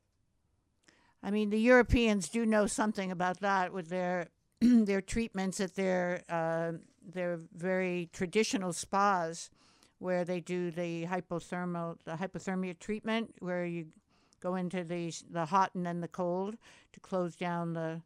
[1.28, 4.30] I mean, the Europeans do know something about that with their
[4.62, 6.72] their treatments at their uh,
[7.06, 9.50] their very traditional spas,
[10.00, 13.88] where they do the hypothermal the hypothermia treatment, where you
[14.40, 16.56] go into the the hot and then the cold
[16.94, 18.02] to close down the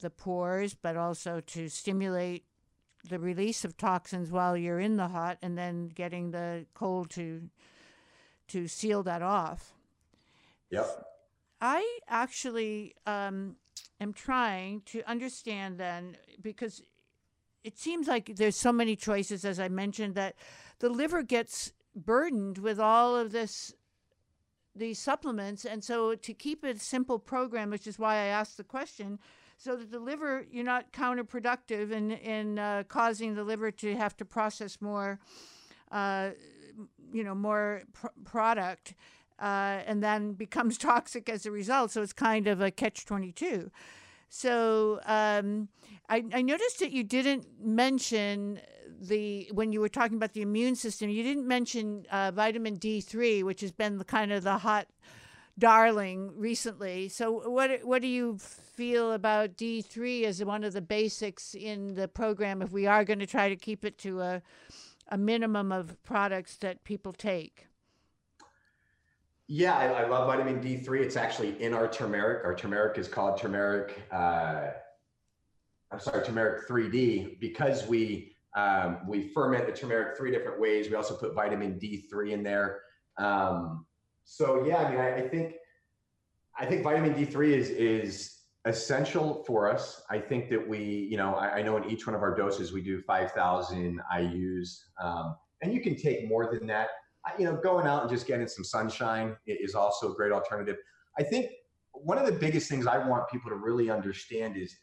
[0.00, 2.42] the pores, but also to stimulate
[3.08, 7.50] the release of toxins while you're in the hot, and then getting the cold to
[8.48, 9.72] to seal that off.
[10.70, 11.11] Yep.
[11.62, 13.54] I actually um,
[14.00, 16.82] am trying to understand then because
[17.62, 20.34] it seems like there's so many choices, as I mentioned, that
[20.80, 23.72] the liver gets burdened with all of this
[24.74, 25.64] these supplements.
[25.64, 29.18] And so to keep a simple program, which is why I asked the question,
[29.56, 34.16] so that the liver, you're not counterproductive in, in uh, causing the liver to have
[34.16, 35.20] to process more,
[35.92, 36.30] uh,
[37.12, 38.94] you know, more pr- product.
[39.38, 41.90] Uh, and then becomes toxic as a result.
[41.90, 43.70] So it's kind of a catch 22.
[44.34, 45.68] So um,
[46.08, 48.60] I, I, noticed that you didn't mention
[48.98, 53.42] the when you were talking about the immune system, you didn't mention uh, vitamin D3,
[53.42, 54.86] which has been the kind of the hot
[55.58, 57.10] darling recently.
[57.10, 62.08] So what what do you feel about D3 as one of the basics in the
[62.08, 64.42] program if we are going to try to keep it to a
[65.08, 67.66] a minimum of products that people take?
[69.54, 71.00] Yeah, I, I love vitamin D3.
[71.00, 72.42] It's actually in our turmeric.
[72.42, 74.00] Our turmeric is called turmeric.
[74.10, 74.68] Uh,
[75.90, 80.88] I'm sorry, turmeric 3D because we um, we ferment the turmeric three different ways.
[80.88, 82.80] We also put vitamin D3 in there.
[83.18, 83.84] Um,
[84.24, 85.52] so yeah, I mean, I, I, think
[86.58, 90.00] I think vitamin D3 is is essential for us.
[90.08, 92.72] I think that we, you know, I, I know in each one of our doses
[92.72, 96.88] we do 5,000 IU's, um, and you can take more than that.
[97.38, 100.76] You know, going out and just getting some sunshine is also a great alternative.
[101.18, 101.50] I think
[101.92, 104.76] one of the biggest things I want people to really understand is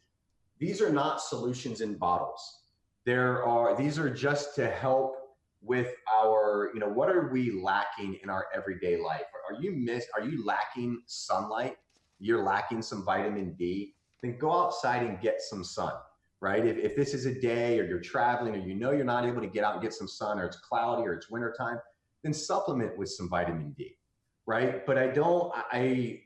[0.59, 2.61] these are not solutions in bottles.
[3.05, 5.15] There are these are just to help
[5.61, 9.25] with our you know what are we lacking in our everyday life?
[9.49, 11.75] Are you miss are you lacking sunlight?
[12.19, 13.95] You're lacking some vitamin d?
[14.21, 15.93] Then go outside and get some sun
[16.41, 16.65] right?
[16.65, 19.41] If, if this is a day or you're traveling or you know you're not able
[19.41, 21.79] to get out and get some sun or it's cloudy or it's wintertime
[22.23, 23.97] then supplement with some vitamin d
[24.45, 26.19] right but i don't i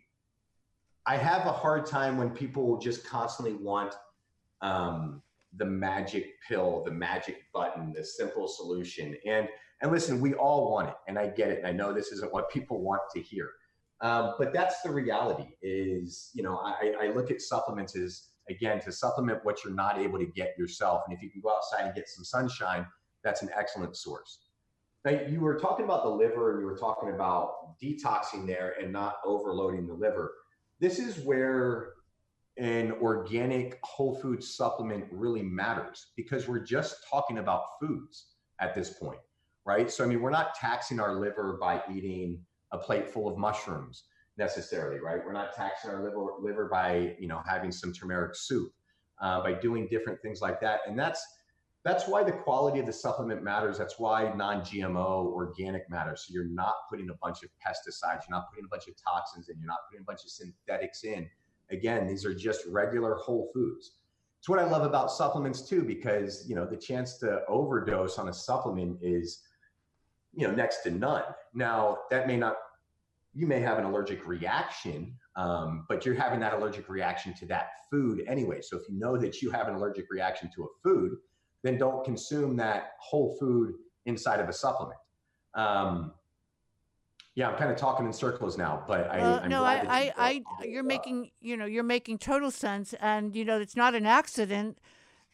[1.05, 3.95] i have a hard time when people just constantly want
[4.61, 5.21] um,
[5.57, 9.15] the magic pill, the magic button, the simple solution.
[9.25, 9.47] And
[9.81, 11.57] and listen, we all want it, and I get it.
[11.59, 13.49] And I know this isn't what people want to hear,
[14.01, 15.49] um, but that's the reality.
[15.61, 19.99] Is you know, I, I look at supplements as again to supplement what you're not
[19.99, 21.03] able to get yourself.
[21.05, 22.87] And if you can go outside and get some sunshine,
[23.23, 24.39] that's an excellent source.
[25.05, 28.91] Now, you were talking about the liver, and you were talking about detoxing there and
[28.91, 30.33] not overloading the liver.
[30.79, 31.93] This is where
[32.57, 38.27] an organic whole food supplement really matters because we're just talking about foods
[38.59, 39.19] at this point,
[39.65, 39.91] right?
[39.91, 42.39] So, I mean, we're not taxing our liver by eating
[42.71, 44.03] a plate full of mushrooms
[44.37, 45.19] necessarily, right?
[45.25, 48.71] We're not taxing our liver, liver by, you know, having some turmeric soup,
[49.21, 50.81] uh, by doing different things like that.
[50.87, 51.25] And that's,
[51.83, 53.77] that's why the quality of the supplement matters.
[53.77, 56.25] That's why non-GMO organic matters.
[56.25, 59.49] So you're not putting a bunch of pesticides, you're not putting a bunch of toxins
[59.49, 61.29] in, you're not putting a bunch of synthetics in
[61.71, 63.97] Again, these are just regular whole foods.
[64.39, 68.27] It's what I love about supplements too, because you know the chance to overdose on
[68.27, 69.41] a supplement is,
[70.33, 71.23] you know, next to none.
[71.53, 72.57] Now that may not,
[73.33, 77.69] you may have an allergic reaction, um, but you're having that allergic reaction to that
[77.89, 78.59] food anyway.
[78.61, 81.13] So if you know that you have an allergic reaction to a food,
[81.63, 83.73] then don't consume that whole food
[84.05, 84.99] inside of a supplement.
[85.55, 86.13] Um,
[87.35, 90.83] yeah, I'm kind of talking in circles now, but I no, I, I, I, you're
[90.83, 94.77] making, you know, you're making total sense, and you know, it's not an accident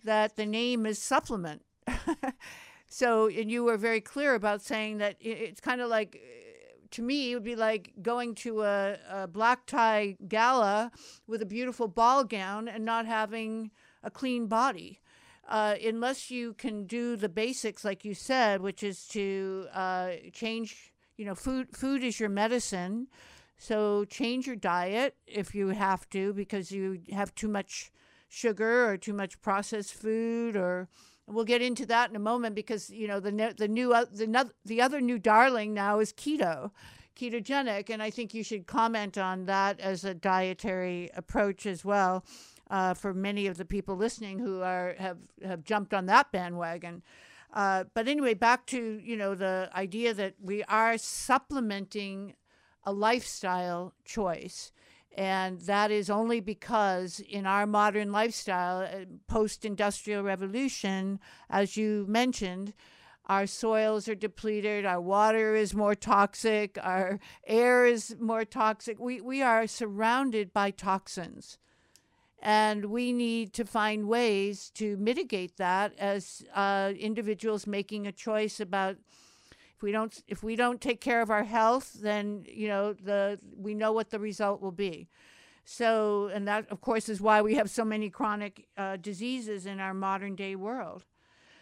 [0.05, 1.61] that the name is supplement.
[2.87, 7.01] so, and you were very clear about saying that it's kind of like, uh, to
[7.01, 10.91] me, it would be like going to a, a black tie gala
[11.27, 13.71] with a beautiful ball gown and not having
[14.03, 15.01] a clean body.
[15.49, 20.93] Uh, unless you can do the basics, like you said, which is to uh, change
[21.19, 23.07] you know, food food is your medicine.
[23.57, 27.91] So change your diet if you have to because you have too much
[28.29, 30.87] sugar or too much processed food or
[31.27, 34.49] we'll get into that in a moment because you know the the new uh, the
[34.63, 36.71] the other new darling now is keto
[37.17, 42.23] ketogenic and I think you should comment on that as a dietary approach as well
[42.69, 47.01] uh, for many of the people listening who are have have jumped on that bandwagon.
[47.53, 52.35] Uh, but anyway, back to you know the idea that we are supplementing
[52.83, 54.71] a lifestyle choice,
[55.17, 62.73] and that is only because in our modern lifestyle, uh, post-industrial revolution, as you mentioned,
[63.25, 68.99] our soils are depleted, our water is more toxic, our air is more toxic.
[68.99, 71.57] We we are surrounded by toxins
[72.41, 78.59] and we need to find ways to mitigate that as uh, individuals making a choice
[78.59, 78.97] about
[79.75, 83.39] if we don't if we don't take care of our health then you know the
[83.57, 85.07] we know what the result will be.
[85.65, 89.79] So and that of course is why we have so many chronic uh, diseases in
[89.79, 91.05] our modern day world.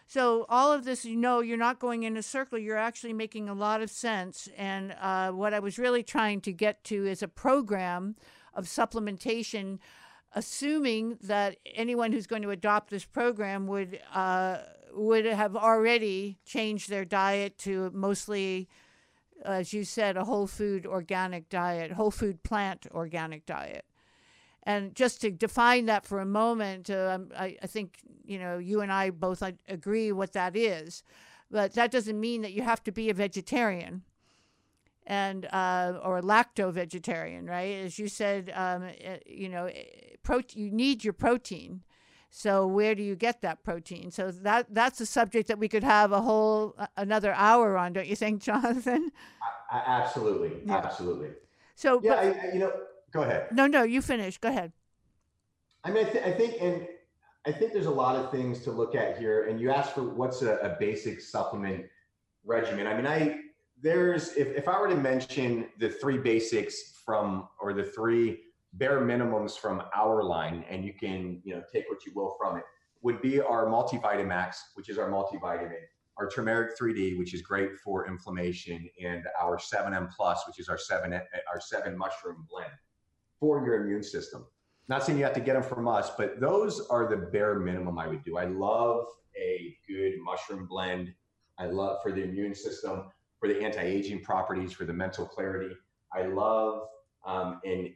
[0.05, 3.49] So all of this you know you're not going in a circle you're actually making
[3.49, 4.47] a lot of sense.
[4.55, 8.15] And uh, what i was really trying to get to is a program
[8.53, 9.80] of supplementation
[10.36, 14.59] assuming that anyone who's going to adopt this program would uh,
[14.93, 18.67] would have already changed their diet to mostly,
[19.45, 23.86] as you said, a whole food organic diet, whole food plant organic diet.
[24.63, 28.82] And just to define that for a moment, uh, I, I think you know you
[28.82, 31.03] and I both agree what that is,
[31.49, 34.03] but that doesn't mean that you have to be a vegetarian
[35.08, 37.78] and uh, or lacto vegetarian, right?
[37.86, 39.84] As you said, um, eh, you know, eh,
[40.22, 40.66] protein.
[40.66, 41.82] You need your protein.
[42.30, 44.12] So where do you get that protein?
[44.12, 47.93] So that that's a subject that we could have a whole uh, another hour on,
[47.93, 49.12] don't you think, Jonathan?
[49.72, 50.76] I, I, absolutely, yeah.
[50.76, 51.30] absolutely.
[51.76, 52.74] So yeah, but, I, you know,
[53.12, 53.47] go ahead.
[53.53, 54.38] No, no, you finish.
[54.38, 54.74] Go ahead.
[55.86, 56.86] I mean, I, th- I think, and
[57.45, 59.47] I think there's a lot of things to look at here.
[59.47, 61.86] And you asked for what's a, a basic supplement
[62.43, 62.88] regimen.
[62.88, 63.39] I mean, I
[63.82, 68.41] there's if, if I were to mention the three basics from or the three
[68.73, 72.57] bare minimums from our line, and you can you know take what you will from
[72.57, 72.63] it,
[73.01, 75.82] would be our multivitamax, which is our multivitamin,
[76.17, 80.78] our turmeric 3D, which is great for inflammation, and our 7M plus, which is our
[80.78, 82.71] seven our seven mushroom blend
[83.39, 84.45] for your immune system.
[84.89, 87.99] Not saying you have to get them from us, but those are the bare minimum
[87.99, 88.38] I would do.
[88.38, 89.05] I love
[89.38, 91.13] a good mushroom blend.
[91.59, 93.05] I love for the immune system
[93.39, 95.75] for the anti-aging properties, for the mental clarity.
[96.13, 96.88] I love
[97.25, 97.93] um, an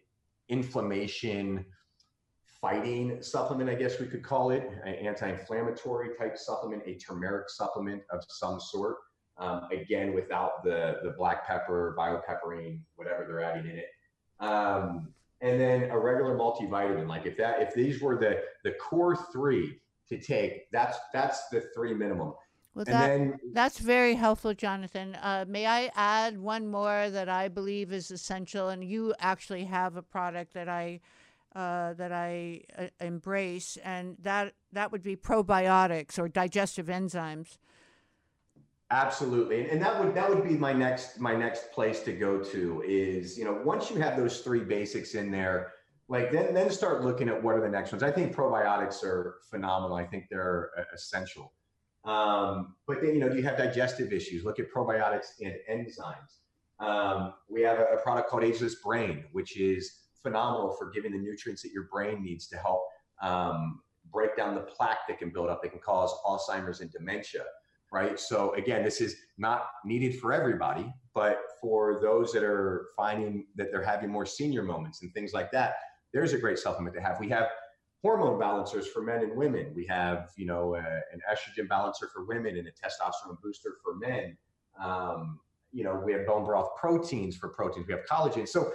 [0.50, 1.66] inflammation
[2.62, 8.04] fighting supplement, I guess we could call it, an anti-inflammatory type supplement, a turmeric supplement
[8.12, 8.98] of some sort.
[9.38, 13.88] Um, again, without the the black pepper, biopepperine, whatever they're adding in it.
[14.40, 17.08] Um, and then a regular multivitamin.
[17.08, 19.80] Like if that if these were the the core three
[20.10, 22.34] to take, that's that's the three minimum.
[22.74, 25.16] Well, And that, then that's very helpful, Jonathan.
[25.16, 29.98] Uh, may I add one more that I believe is essential, and you actually have
[29.98, 31.02] a product that I
[31.54, 37.58] uh, that I uh, embrace, and that that would be probiotics or digestive enzymes.
[38.90, 42.42] Absolutely, and, and that would that would be my next my next place to go
[42.42, 45.74] to is you know once you have those three basics in there,
[46.08, 48.02] like then then start looking at what are the next ones.
[48.02, 49.98] I think probiotics are phenomenal.
[49.98, 51.52] I think they're uh, essential.
[52.04, 54.44] Um, but then you know, do you have digestive issues?
[54.44, 56.86] Look at probiotics and enzymes.
[56.86, 61.18] Um, we have a, a product called Ageless Brain, which is phenomenal for giving the
[61.18, 62.82] nutrients that your brain needs to help
[63.22, 63.82] um,
[64.12, 67.44] break down the plaque that can build up that can cause Alzheimer's and dementia
[67.92, 68.20] right?
[68.20, 73.68] So again, this is not needed for everybody, but for those that are finding that
[73.72, 75.76] they're having more senior moments and things like that,
[76.14, 77.20] there's a great supplement to have.
[77.20, 77.48] We have
[78.02, 79.72] hormone balancers for men and women.
[79.76, 84.38] We have, you know, an estrogen balancer for women and a testosterone booster for men.
[84.80, 85.40] Um,
[85.72, 87.88] you know, we have bone broth proteins for proteins.
[87.88, 88.48] We have collagen.
[88.48, 88.74] So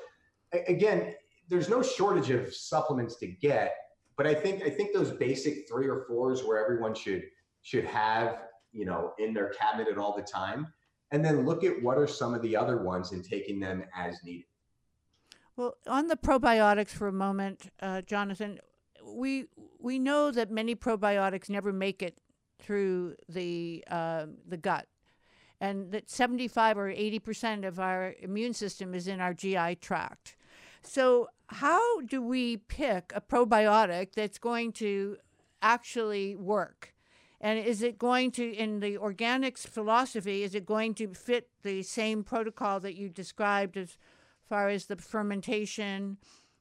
[0.53, 1.15] a- again,
[1.49, 3.75] there's no shortage of supplements to get,
[4.17, 7.25] but I think I think those basic three or fours where everyone should
[7.63, 8.39] should have
[8.73, 10.73] you know in their cabinet all the time
[11.13, 14.19] and then look at what are some of the other ones and taking them as
[14.25, 14.47] needed
[15.57, 18.59] Well, on the probiotics for a moment, uh, Jonathan,
[19.17, 19.47] we
[19.79, 22.21] we know that many probiotics never make it
[22.61, 24.87] through the uh, the gut,
[25.61, 29.77] and that seventy five or eighty percent of our immune system is in our GI
[29.77, 30.37] tract.
[30.83, 35.17] So, how do we pick a probiotic that's going to
[35.63, 36.93] actually work?
[37.41, 41.83] And is it going to, in the Organixx philosophy, is it going to fit the
[41.83, 43.99] same protocol that you described as
[44.49, 46.17] far as the fermentation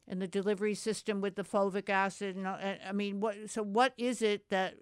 [0.08, 2.36] and the delivery system with the fulvic acid?
[2.36, 3.36] And, I mean, what?
[3.48, 4.76] So, what is it that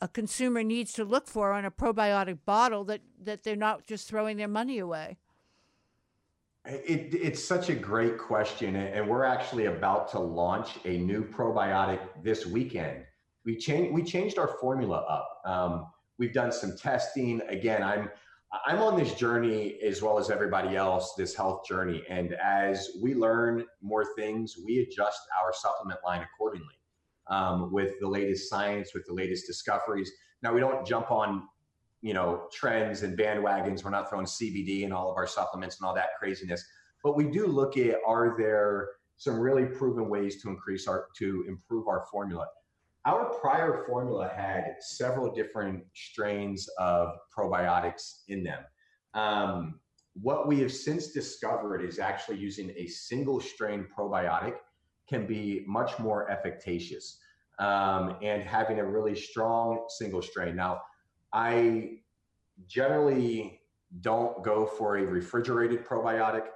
[0.00, 4.08] a consumer needs to look for on a probiotic bottle that that they're not just
[4.08, 5.18] throwing their money away?
[6.66, 12.00] it, it's such a great question and we're actually about to launch a new probiotic
[12.22, 13.04] this weekend
[13.44, 15.86] we changed we changed our formula up um,
[16.18, 18.10] we've done some testing again i'm
[18.66, 22.02] i'm on this journey as well as everybody else this health journey.
[22.08, 26.74] And as we learn more things we adjust our supplement line accordingly
[27.28, 30.10] um, with the latest science with the latest discoveries.
[30.42, 31.48] Now we don't jump on
[32.02, 33.84] you know trends and bandwagons.
[33.84, 36.64] We're not throwing cbd in all of our supplements and all that craziness.
[37.02, 41.44] But we do look at are there some really proven ways to increase our to
[41.46, 42.46] improve our formula
[43.06, 48.62] our prior formula had several different strains of probiotics in them
[49.14, 49.80] um,
[50.14, 54.54] what we have since discovered is actually using a single strain probiotic
[55.08, 57.18] can be much more efficacious
[57.58, 60.80] um, and having a really strong single strain now
[61.32, 61.98] I
[62.66, 63.60] generally
[64.00, 66.46] don't go for a refrigerated probiotic.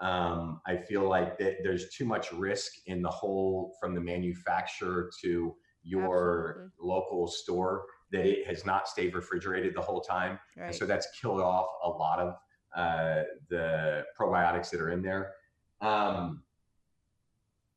[0.00, 5.10] Um, I feel like that there's too much risk in the whole from the manufacturer
[5.22, 10.38] to your local store that it has not stayed refrigerated the whole time.
[10.56, 12.34] And so that's killed off a lot of
[12.76, 15.32] uh, the probiotics that are in there.
[15.80, 16.42] Um,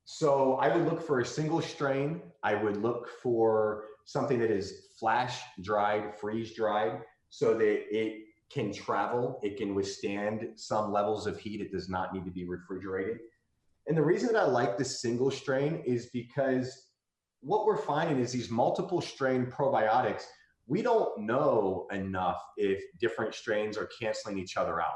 [0.06, 2.22] so I would look for a single strain.
[2.43, 8.72] I would look for something that is flash dried, freeze dried, so that it can
[8.72, 11.62] travel, it can withstand some levels of heat.
[11.62, 13.18] It does not need to be refrigerated.
[13.88, 16.89] And the reason that I like this single strain is because
[17.44, 20.24] what we're finding is these multiple strain probiotics,
[20.66, 24.94] we don't know enough if different strains are canceling each other out.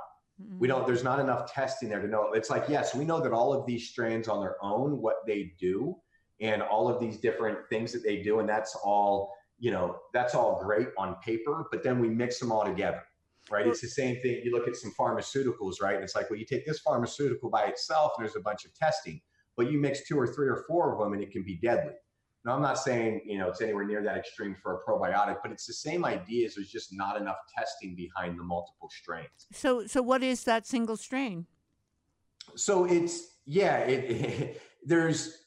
[0.59, 2.31] We don't there's not enough testing there to know.
[2.33, 5.53] It's like yes we know that all of these strains on their own what they
[5.59, 5.97] do
[6.39, 10.35] and all of these different things that they do and that's all you know that's
[10.35, 13.01] all great on paper but then we mix them all together
[13.49, 13.65] right?
[13.65, 15.95] It's the same thing you look at some pharmaceuticals right?
[15.95, 18.75] And it's like well you take this pharmaceutical by itself and there's a bunch of
[18.75, 19.19] testing
[19.55, 21.93] but you mix two or three or four of them and it can be deadly
[22.47, 25.51] now i'm not saying you know it's anywhere near that extreme for a probiotic but
[25.51, 26.55] it's the same ideas.
[26.55, 30.97] there's just not enough testing behind the multiple strains So, so what is that single
[30.97, 31.45] strain?
[32.55, 35.43] so it's yeah it, there's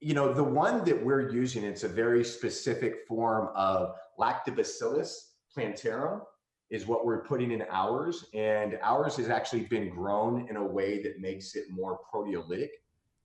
[0.00, 5.10] you know the one that we're using it's a very specific form of lactobacillus
[5.52, 6.20] plantarum
[6.68, 11.00] is what we're putting in ours and ours has actually been grown in a way
[11.02, 12.68] that makes it more proteolytic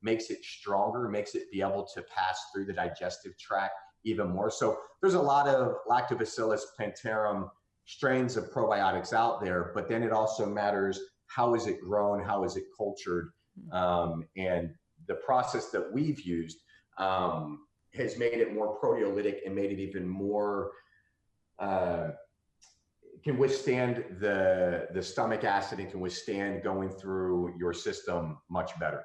[0.02, 3.74] makes it stronger makes it be able to pass through the digestive tract
[4.04, 7.50] even more so there's a lot of lactobacillus plantarum
[7.86, 12.44] strains of probiotics out there but then it also matters how is it grown how
[12.44, 13.32] is it cultured
[13.72, 14.74] um, and
[15.08, 16.60] the process that we've used
[16.98, 17.60] um,
[17.94, 20.72] has made it more proteolytic and made it even more
[21.60, 22.10] uh,
[23.24, 29.04] can withstand the the stomach acid and can withstand going through your system much better.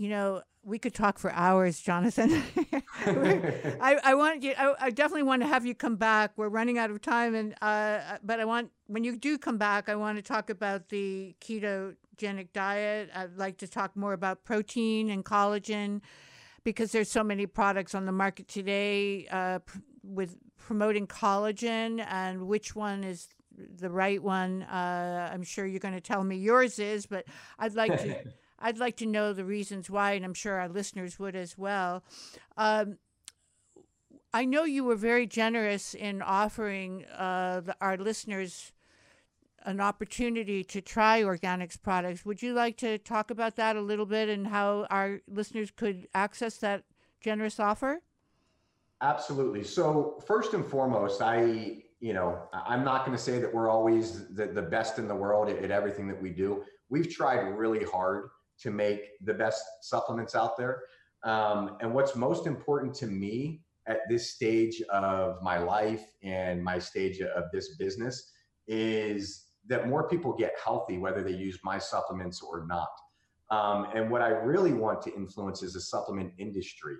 [0.00, 2.42] You know, we could talk for hours, Jonathan.
[3.04, 4.54] I, I want you.
[4.56, 6.32] I, I definitely want to have you come back.
[6.38, 9.90] We're running out of time, and uh, but I want when you do come back,
[9.90, 13.10] I want to talk about the ketogenic diet.
[13.14, 16.00] I'd like to talk more about protein and collagen
[16.64, 22.46] because there's so many products on the market today uh, pr- with promoting collagen, and
[22.46, 24.62] which one is the right one.
[24.62, 27.26] Uh, I'm sure you're going to tell me yours is, but
[27.58, 28.24] I'd like to.
[28.60, 32.02] I'd like to know the reasons why, and I'm sure our listeners would as well.
[32.56, 32.98] Um,
[34.32, 38.72] I know you were very generous in offering uh, the, our listeners
[39.64, 42.24] an opportunity to try Organixx products.
[42.24, 46.06] Would you like to talk about that a little bit and how our listeners could
[46.14, 46.84] access that
[47.20, 48.00] generous offer?
[49.02, 49.64] Absolutely.
[49.64, 54.28] So first and foremost, I you know I'm not going to say that we're always
[54.28, 56.64] the, the best in the world at, at everything that we do.
[56.88, 58.30] We've tried really hard
[58.62, 60.82] to make the best supplements out there.
[61.24, 66.78] Um, and what's most important to me at this stage of my life and my
[66.78, 68.32] stage of this business
[68.66, 72.88] is that more people get healthy, whether they use my supplements or not.
[73.50, 76.96] Um, and what I really want to influence is the supplement industry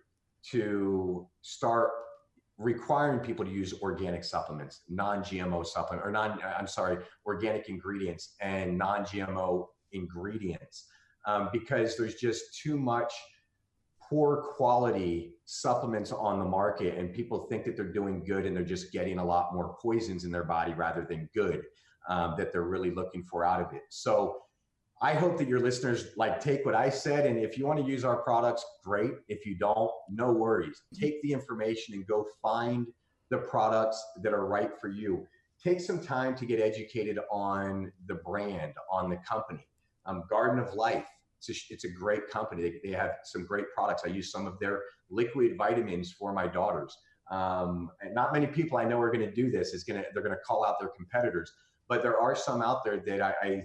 [0.51, 1.91] to start
[2.59, 8.77] requiring people to use organic supplements, non-GMO supplement, or non, I'm sorry, organic ingredients and
[8.77, 10.87] non-GMO ingredients
[11.27, 13.13] um, because there's just too much
[14.11, 18.65] poor quality supplements on the market and people think that they're doing good and they're
[18.65, 21.63] just getting a lot more poisons in their body rather than good
[22.09, 23.83] um, that they're really looking for out of it.
[23.89, 24.43] So
[25.03, 27.91] i hope that your listeners like take what i said and if you want to
[27.91, 29.13] use our products great.
[29.29, 30.83] If you don't no worries.
[30.93, 32.87] Take the information and go find
[33.31, 35.27] the products that are right for you.
[35.63, 39.67] Take some time to get educated on the brand on the company
[40.11, 41.07] um, Garden of Life.
[41.39, 42.63] It's a, it's a great company.
[42.63, 44.03] They, they have some great products.
[44.05, 46.97] I use some of their liquid vitamins for my daughters.
[47.31, 49.73] Um, and not many people I know are going to do this.
[49.73, 51.53] Is going to they're going to call out their competitors,
[51.89, 53.63] but there are some out there that I, I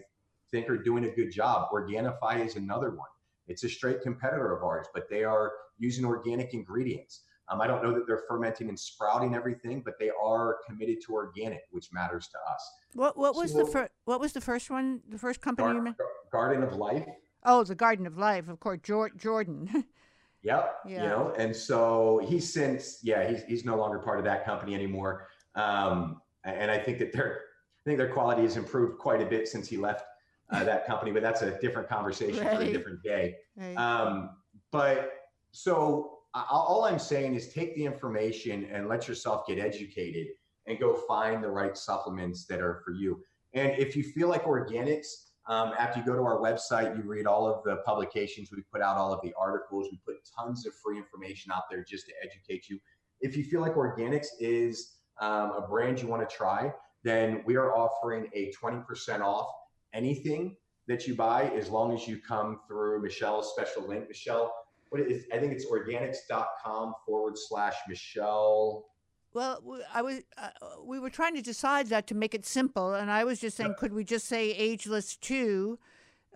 [0.52, 1.70] think are doing a good job.
[1.74, 3.08] Organifi is another one.
[3.48, 7.24] It's a straight competitor of ours, but they are using organic ingredients.
[7.50, 11.14] Um, I don't know that they're fermenting and sprouting everything, but they are committed to
[11.14, 12.72] organic, which matters to us.
[12.94, 15.02] What What was the So- first What was the first one?
[15.10, 16.08] The first company you Gar- mentioned?
[16.32, 17.08] Garden of Life.
[17.44, 18.80] Oh, the Garden of Life, of course.
[18.84, 19.86] Jor- Jordan.
[20.44, 20.76] Yep.
[20.86, 21.02] Yeah.
[21.02, 24.76] You know, and so he's since, yeah, he's he's no longer part of that company
[24.76, 25.28] anymore.
[25.56, 27.42] Um, and I think that their
[27.80, 30.06] I think their quality has improved quite a bit since he left
[30.52, 33.38] uh, that company, but that's a different conversation for a different day.
[33.58, 33.74] Right.
[33.76, 34.38] Um,
[34.70, 35.14] but
[35.50, 36.15] so
[36.50, 40.28] all I'm saying is take the information and let yourself get educated
[40.68, 43.22] and go find the right supplements that are for you.
[43.54, 45.06] And if you feel like Organixx,
[45.48, 48.50] um, after you go to our website, you read all of the publications.
[48.52, 49.90] We put out all of the articles.
[49.92, 52.80] We put tons of free information out there just to educate you.
[53.22, 56.74] If you feel like Organixx is um, a brand you want to try,
[57.04, 59.48] then we are offering a 20% off
[59.94, 60.58] anything
[60.88, 64.08] that you buy as long as you come through Michelle's special link.
[64.08, 64.54] Michelle,
[65.00, 68.86] what is I think it's Organixx.com forward slash Michelle.
[69.34, 69.62] Well,
[69.94, 70.50] I was uh,
[70.84, 73.72] we were trying to decide that to make it simple, and I was just saying,
[73.72, 73.78] Yep.
[73.78, 75.78] could we just say ageless two,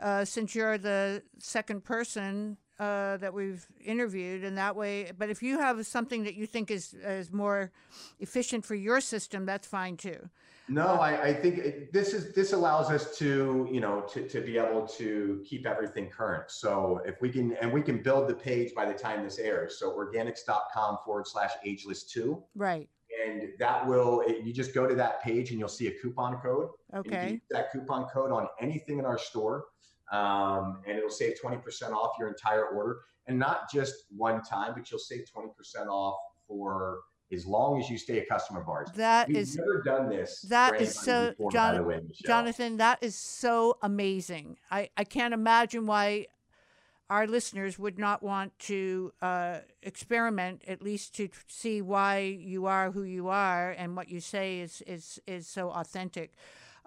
[0.01, 5.11] uh, since you're the second person uh, that we've interviewed, and that way.
[5.17, 7.71] But if you have something that you think is is more
[8.19, 10.29] efficient for your system, that's fine too.
[10.71, 14.41] No, I, I think it, this is this allows us to you know to, to
[14.41, 16.51] be able to keep everything current.
[16.51, 19.77] So if we can and we can build the page by the time this airs.
[19.79, 22.43] So Organixx.com forward slash ageless two.
[22.55, 22.87] Right.
[23.27, 26.69] And that will you just go to that page and you'll see a coupon code.
[26.93, 27.31] And you can Okay.
[27.33, 29.65] use that coupon code on anything in our store,
[30.11, 34.73] um, and it'll save twenty percent off your entire order, and not just one time,
[34.75, 36.99] but you'll save twenty percent off for
[37.31, 38.89] as long as you stay a customer of ours.
[38.95, 40.41] That We've is never done this.
[40.49, 44.57] that is so- before, Jon- by the way, Jonathan, that is so amazing.
[44.71, 46.25] I, I can't imagine why
[47.07, 52.91] our listeners would not want to uh, experiment, at least to see why you are
[52.91, 56.33] who you are and what you say is, is, is so authentic.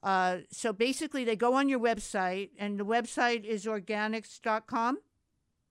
[0.03, 4.99] Uh, so basically, they go on your website, and the website is Organixx.com.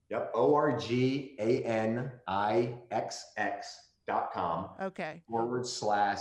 [0.09, 0.31] Yep.
[0.35, 3.77] O R G A N I X X
[4.07, 5.21] dot com Okay.
[5.29, 6.19] forward slash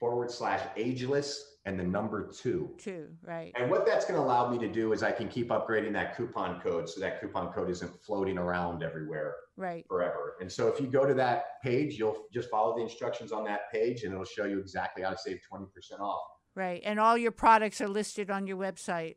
[0.00, 2.70] forward slash ageless and the number two.
[2.78, 3.52] Two, right?
[3.54, 6.16] And what that's going to allow me to do is I can keep upgrading that
[6.16, 9.86] coupon code so that coupon code isn't floating around everywhere Right.
[9.86, 10.36] forever.
[10.40, 13.70] And so if you go to that page, you'll just follow the instructions on that
[13.70, 16.22] page and it'll show you exactly how to save 20% off.
[16.54, 16.82] Right.
[16.84, 19.16] And all your products are listed on your website.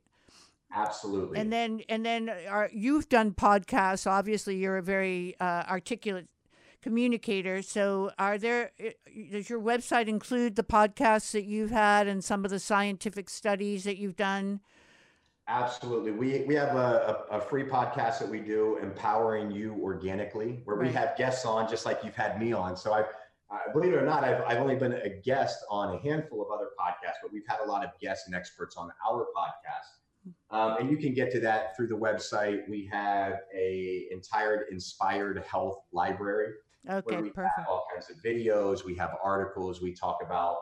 [0.74, 1.40] Absolutely.
[1.40, 4.10] And then and then are, you've done podcasts.
[4.10, 6.28] Obviously, you're a very uh, articulate
[6.82, 7.62] communicator.
[7.62, 8.72] So, are there
[9.32, 13.84] does your website include the podcasts that you've had and some of the scientific studies
[13.86, 14.62] that you've done?
[15.48, 16.12] Absolutely.
[16.12, 20.76] We, we have a, a, a free podcast that we do, Empowering You Organically, where
[20.76, 22.76] we have guests on just like you've had me on.
[22.76, 23.04] So I,
[23.52, 26.48] I believe it or not, I've, I've only been a guest on a handful of
[26.52, 30.00] other podcasts, but we've had a lot of guests and experts on our podcast.
[30.50, 32.68] Um, and you can get to that through the website.
[32.68, 36.54] We have a entire inspired health library
[36.90, 37.54] Okay, where we perfect.
[37.58, 38.84] have all kinds of videos.
[38.84, 39.82] We have articles.
[39.82, 40.58] We talk about,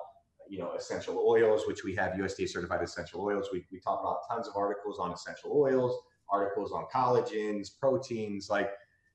[0.50, 3.50] you know, essential oils, which we have USDA certified essential oils.
[3.54, 5.98] We, we talk about tons of articles on essential oils,
[6.30, 8.50] articles on collagens, proteins.
[8.50, 8.72] Like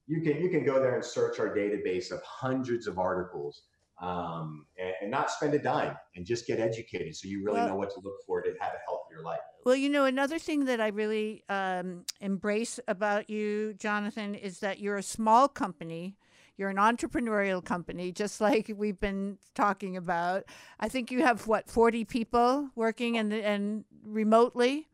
[0.08, 3.62] you can you can go there and search our database of hundreds of articles
[4.00, 7.68] um, and, and not spend a dime and just get educated so you really Well-
[7.68, 9.40] know what to look for to have a healthier life.
[9.64, 14.78] Well, you know, another thing that I really um, embrace about you, Jonathan, is that
[14.78, 16.16] you're a small company.
[16.56, 20.44] You're an entrepreneurial company, just like we've been talking about.
[20.80, 24.88] I think you have what 40 people working and and remotely.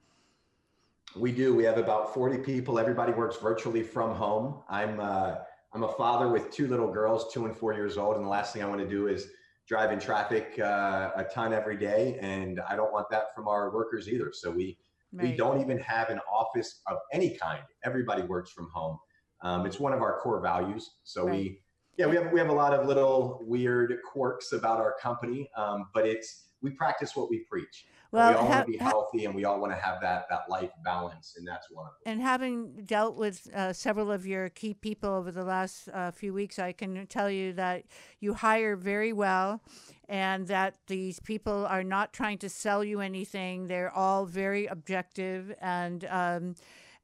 [1.17, 1.55] We do.
[1.55, 2.79] We have about 40 people.
[2.79, 4.63] Everybody works virtually from home.
[4.69, 5.37] I'm uh,
[5.73, 8.53] I'm a father with two little girls, two and four years old, and the last
[8.53, 9.29] thing I want to do is
[9.69, 13.73] drive in traffic uh, a ton every day, and I don't want that from our
[13.73, 14.31] workers either.
[14.33, 14.77] So we
[15.13, 17.63] we don't even have an office of any kind.
[17.85, 18.99] Everybody works from home.
[19.43, 20.97] Um, it's one of our core values.
[21.05, 21.33] So Right.
[21.33, 21.61] we
[21.97, 25.87] yeah we have we have a lot of little weird quirks about our company, um,
[25.95, 27.87] but it's we practice what we preach.
[28.15, 30.01] Well, we all ha- want to be ha- healthy, and we all want to have
[30.01, 32.13] that that life balance, and that's one of them.
[32.13, 36.33] And having dealt with uh, several of your key people over the last uh, few
[36.33, 37.85] weeks, I can tell you that
[38.21, 39.61] you hire very well
[40.09, 43.67] and that these people are not trying to sell you anything.
[43.67, 45.55] They're all very objective.
[45.61, 46.55] And um,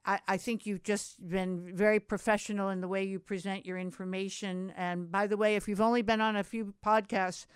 [0.05, 4.73] I, I think you've just been very professional in the way you present your information.
[4.77, 7.47] And by the way, if you've only been on a few podcasts,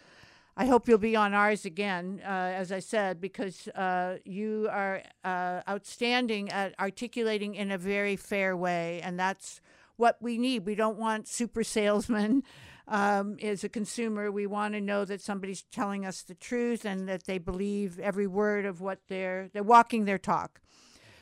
[0.56, 5.02] I hope you'll be on ours again, uh, as I said, because uh, you are
[5.24, 9.60] uh, outstanding at articulating in a very fair way, and that's
[9.96, 10.64] what we need.
[10.64, 12.44] We don't want super salesmen.
[12.86, 17.08] Um, as a consumer, we want to know that somebody's telling us the truth and
[17.08, 20.60] that they believe every word of what they're they're walking their talk.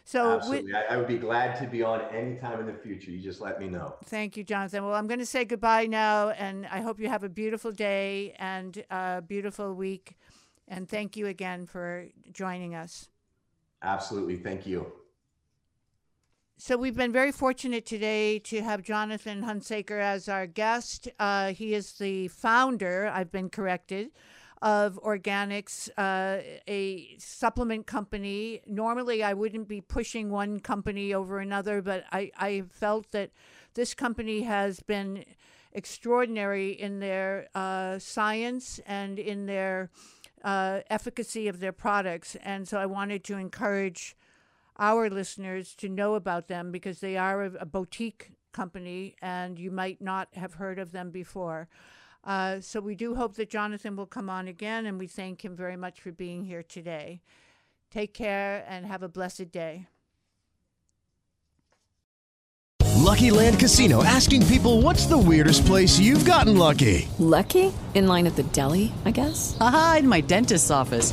[0.04, 0.74] So, Absolutely.
[0.74, 3.10] I, I would be glad to be on any time in the future.
[3.10, 3.94] You just let me know.
[4.06, 4.84] Thank you, Jonathan.
[4.84, 8.34] Well, I'm going to say goodbye now, and I hope you have a beautiful day
[8.38, 10.16] and a beautiful week.
[10.66, 13.08] And thank you again for joining us.
[13.82, 14.36] Absolutely.
[14.36, 14.92] Thank you.
[16.56, 21.08] So we've been very fortunate today to have Jonathan Hunsaker as our guest.
[21.18, 24.10] Uh, he is the founder, I've been corrected,
[24.62, 28.62] of Organixx, uh, a supplement company.
[28.64, 33.32] Normally, I wouldn't be pushing one company over another, but I, I felt that
[33.74, 35.24] this company has been
[35.72, 39.90] extraordinary in their uh, science and in their
[40.44, 42.36] uh, efficacy of their products.
[42.44, 44.16] And so I wanted to encourage
[44.78, 49.72] our listeners to know about them because they are a, a boutique company and you
[49.72, 51.68] might not have heard of them before.
[52.24, 55.56] Uh, so we do hope that Jonathan will come on again and we thank him
[55.56, 57.20] very much for being here today.
[57.90, 59.86] Take care and have a blessed day.
[63.02, 67.08] Lucky Land Casino asking people what's the weirdest place you've gotten lucky?
[67.18, 67.72] Lucky?
[67.94, 69.56] In line at the deli, I guess?
[69.60, 71.12] Aha, in my dentist's office.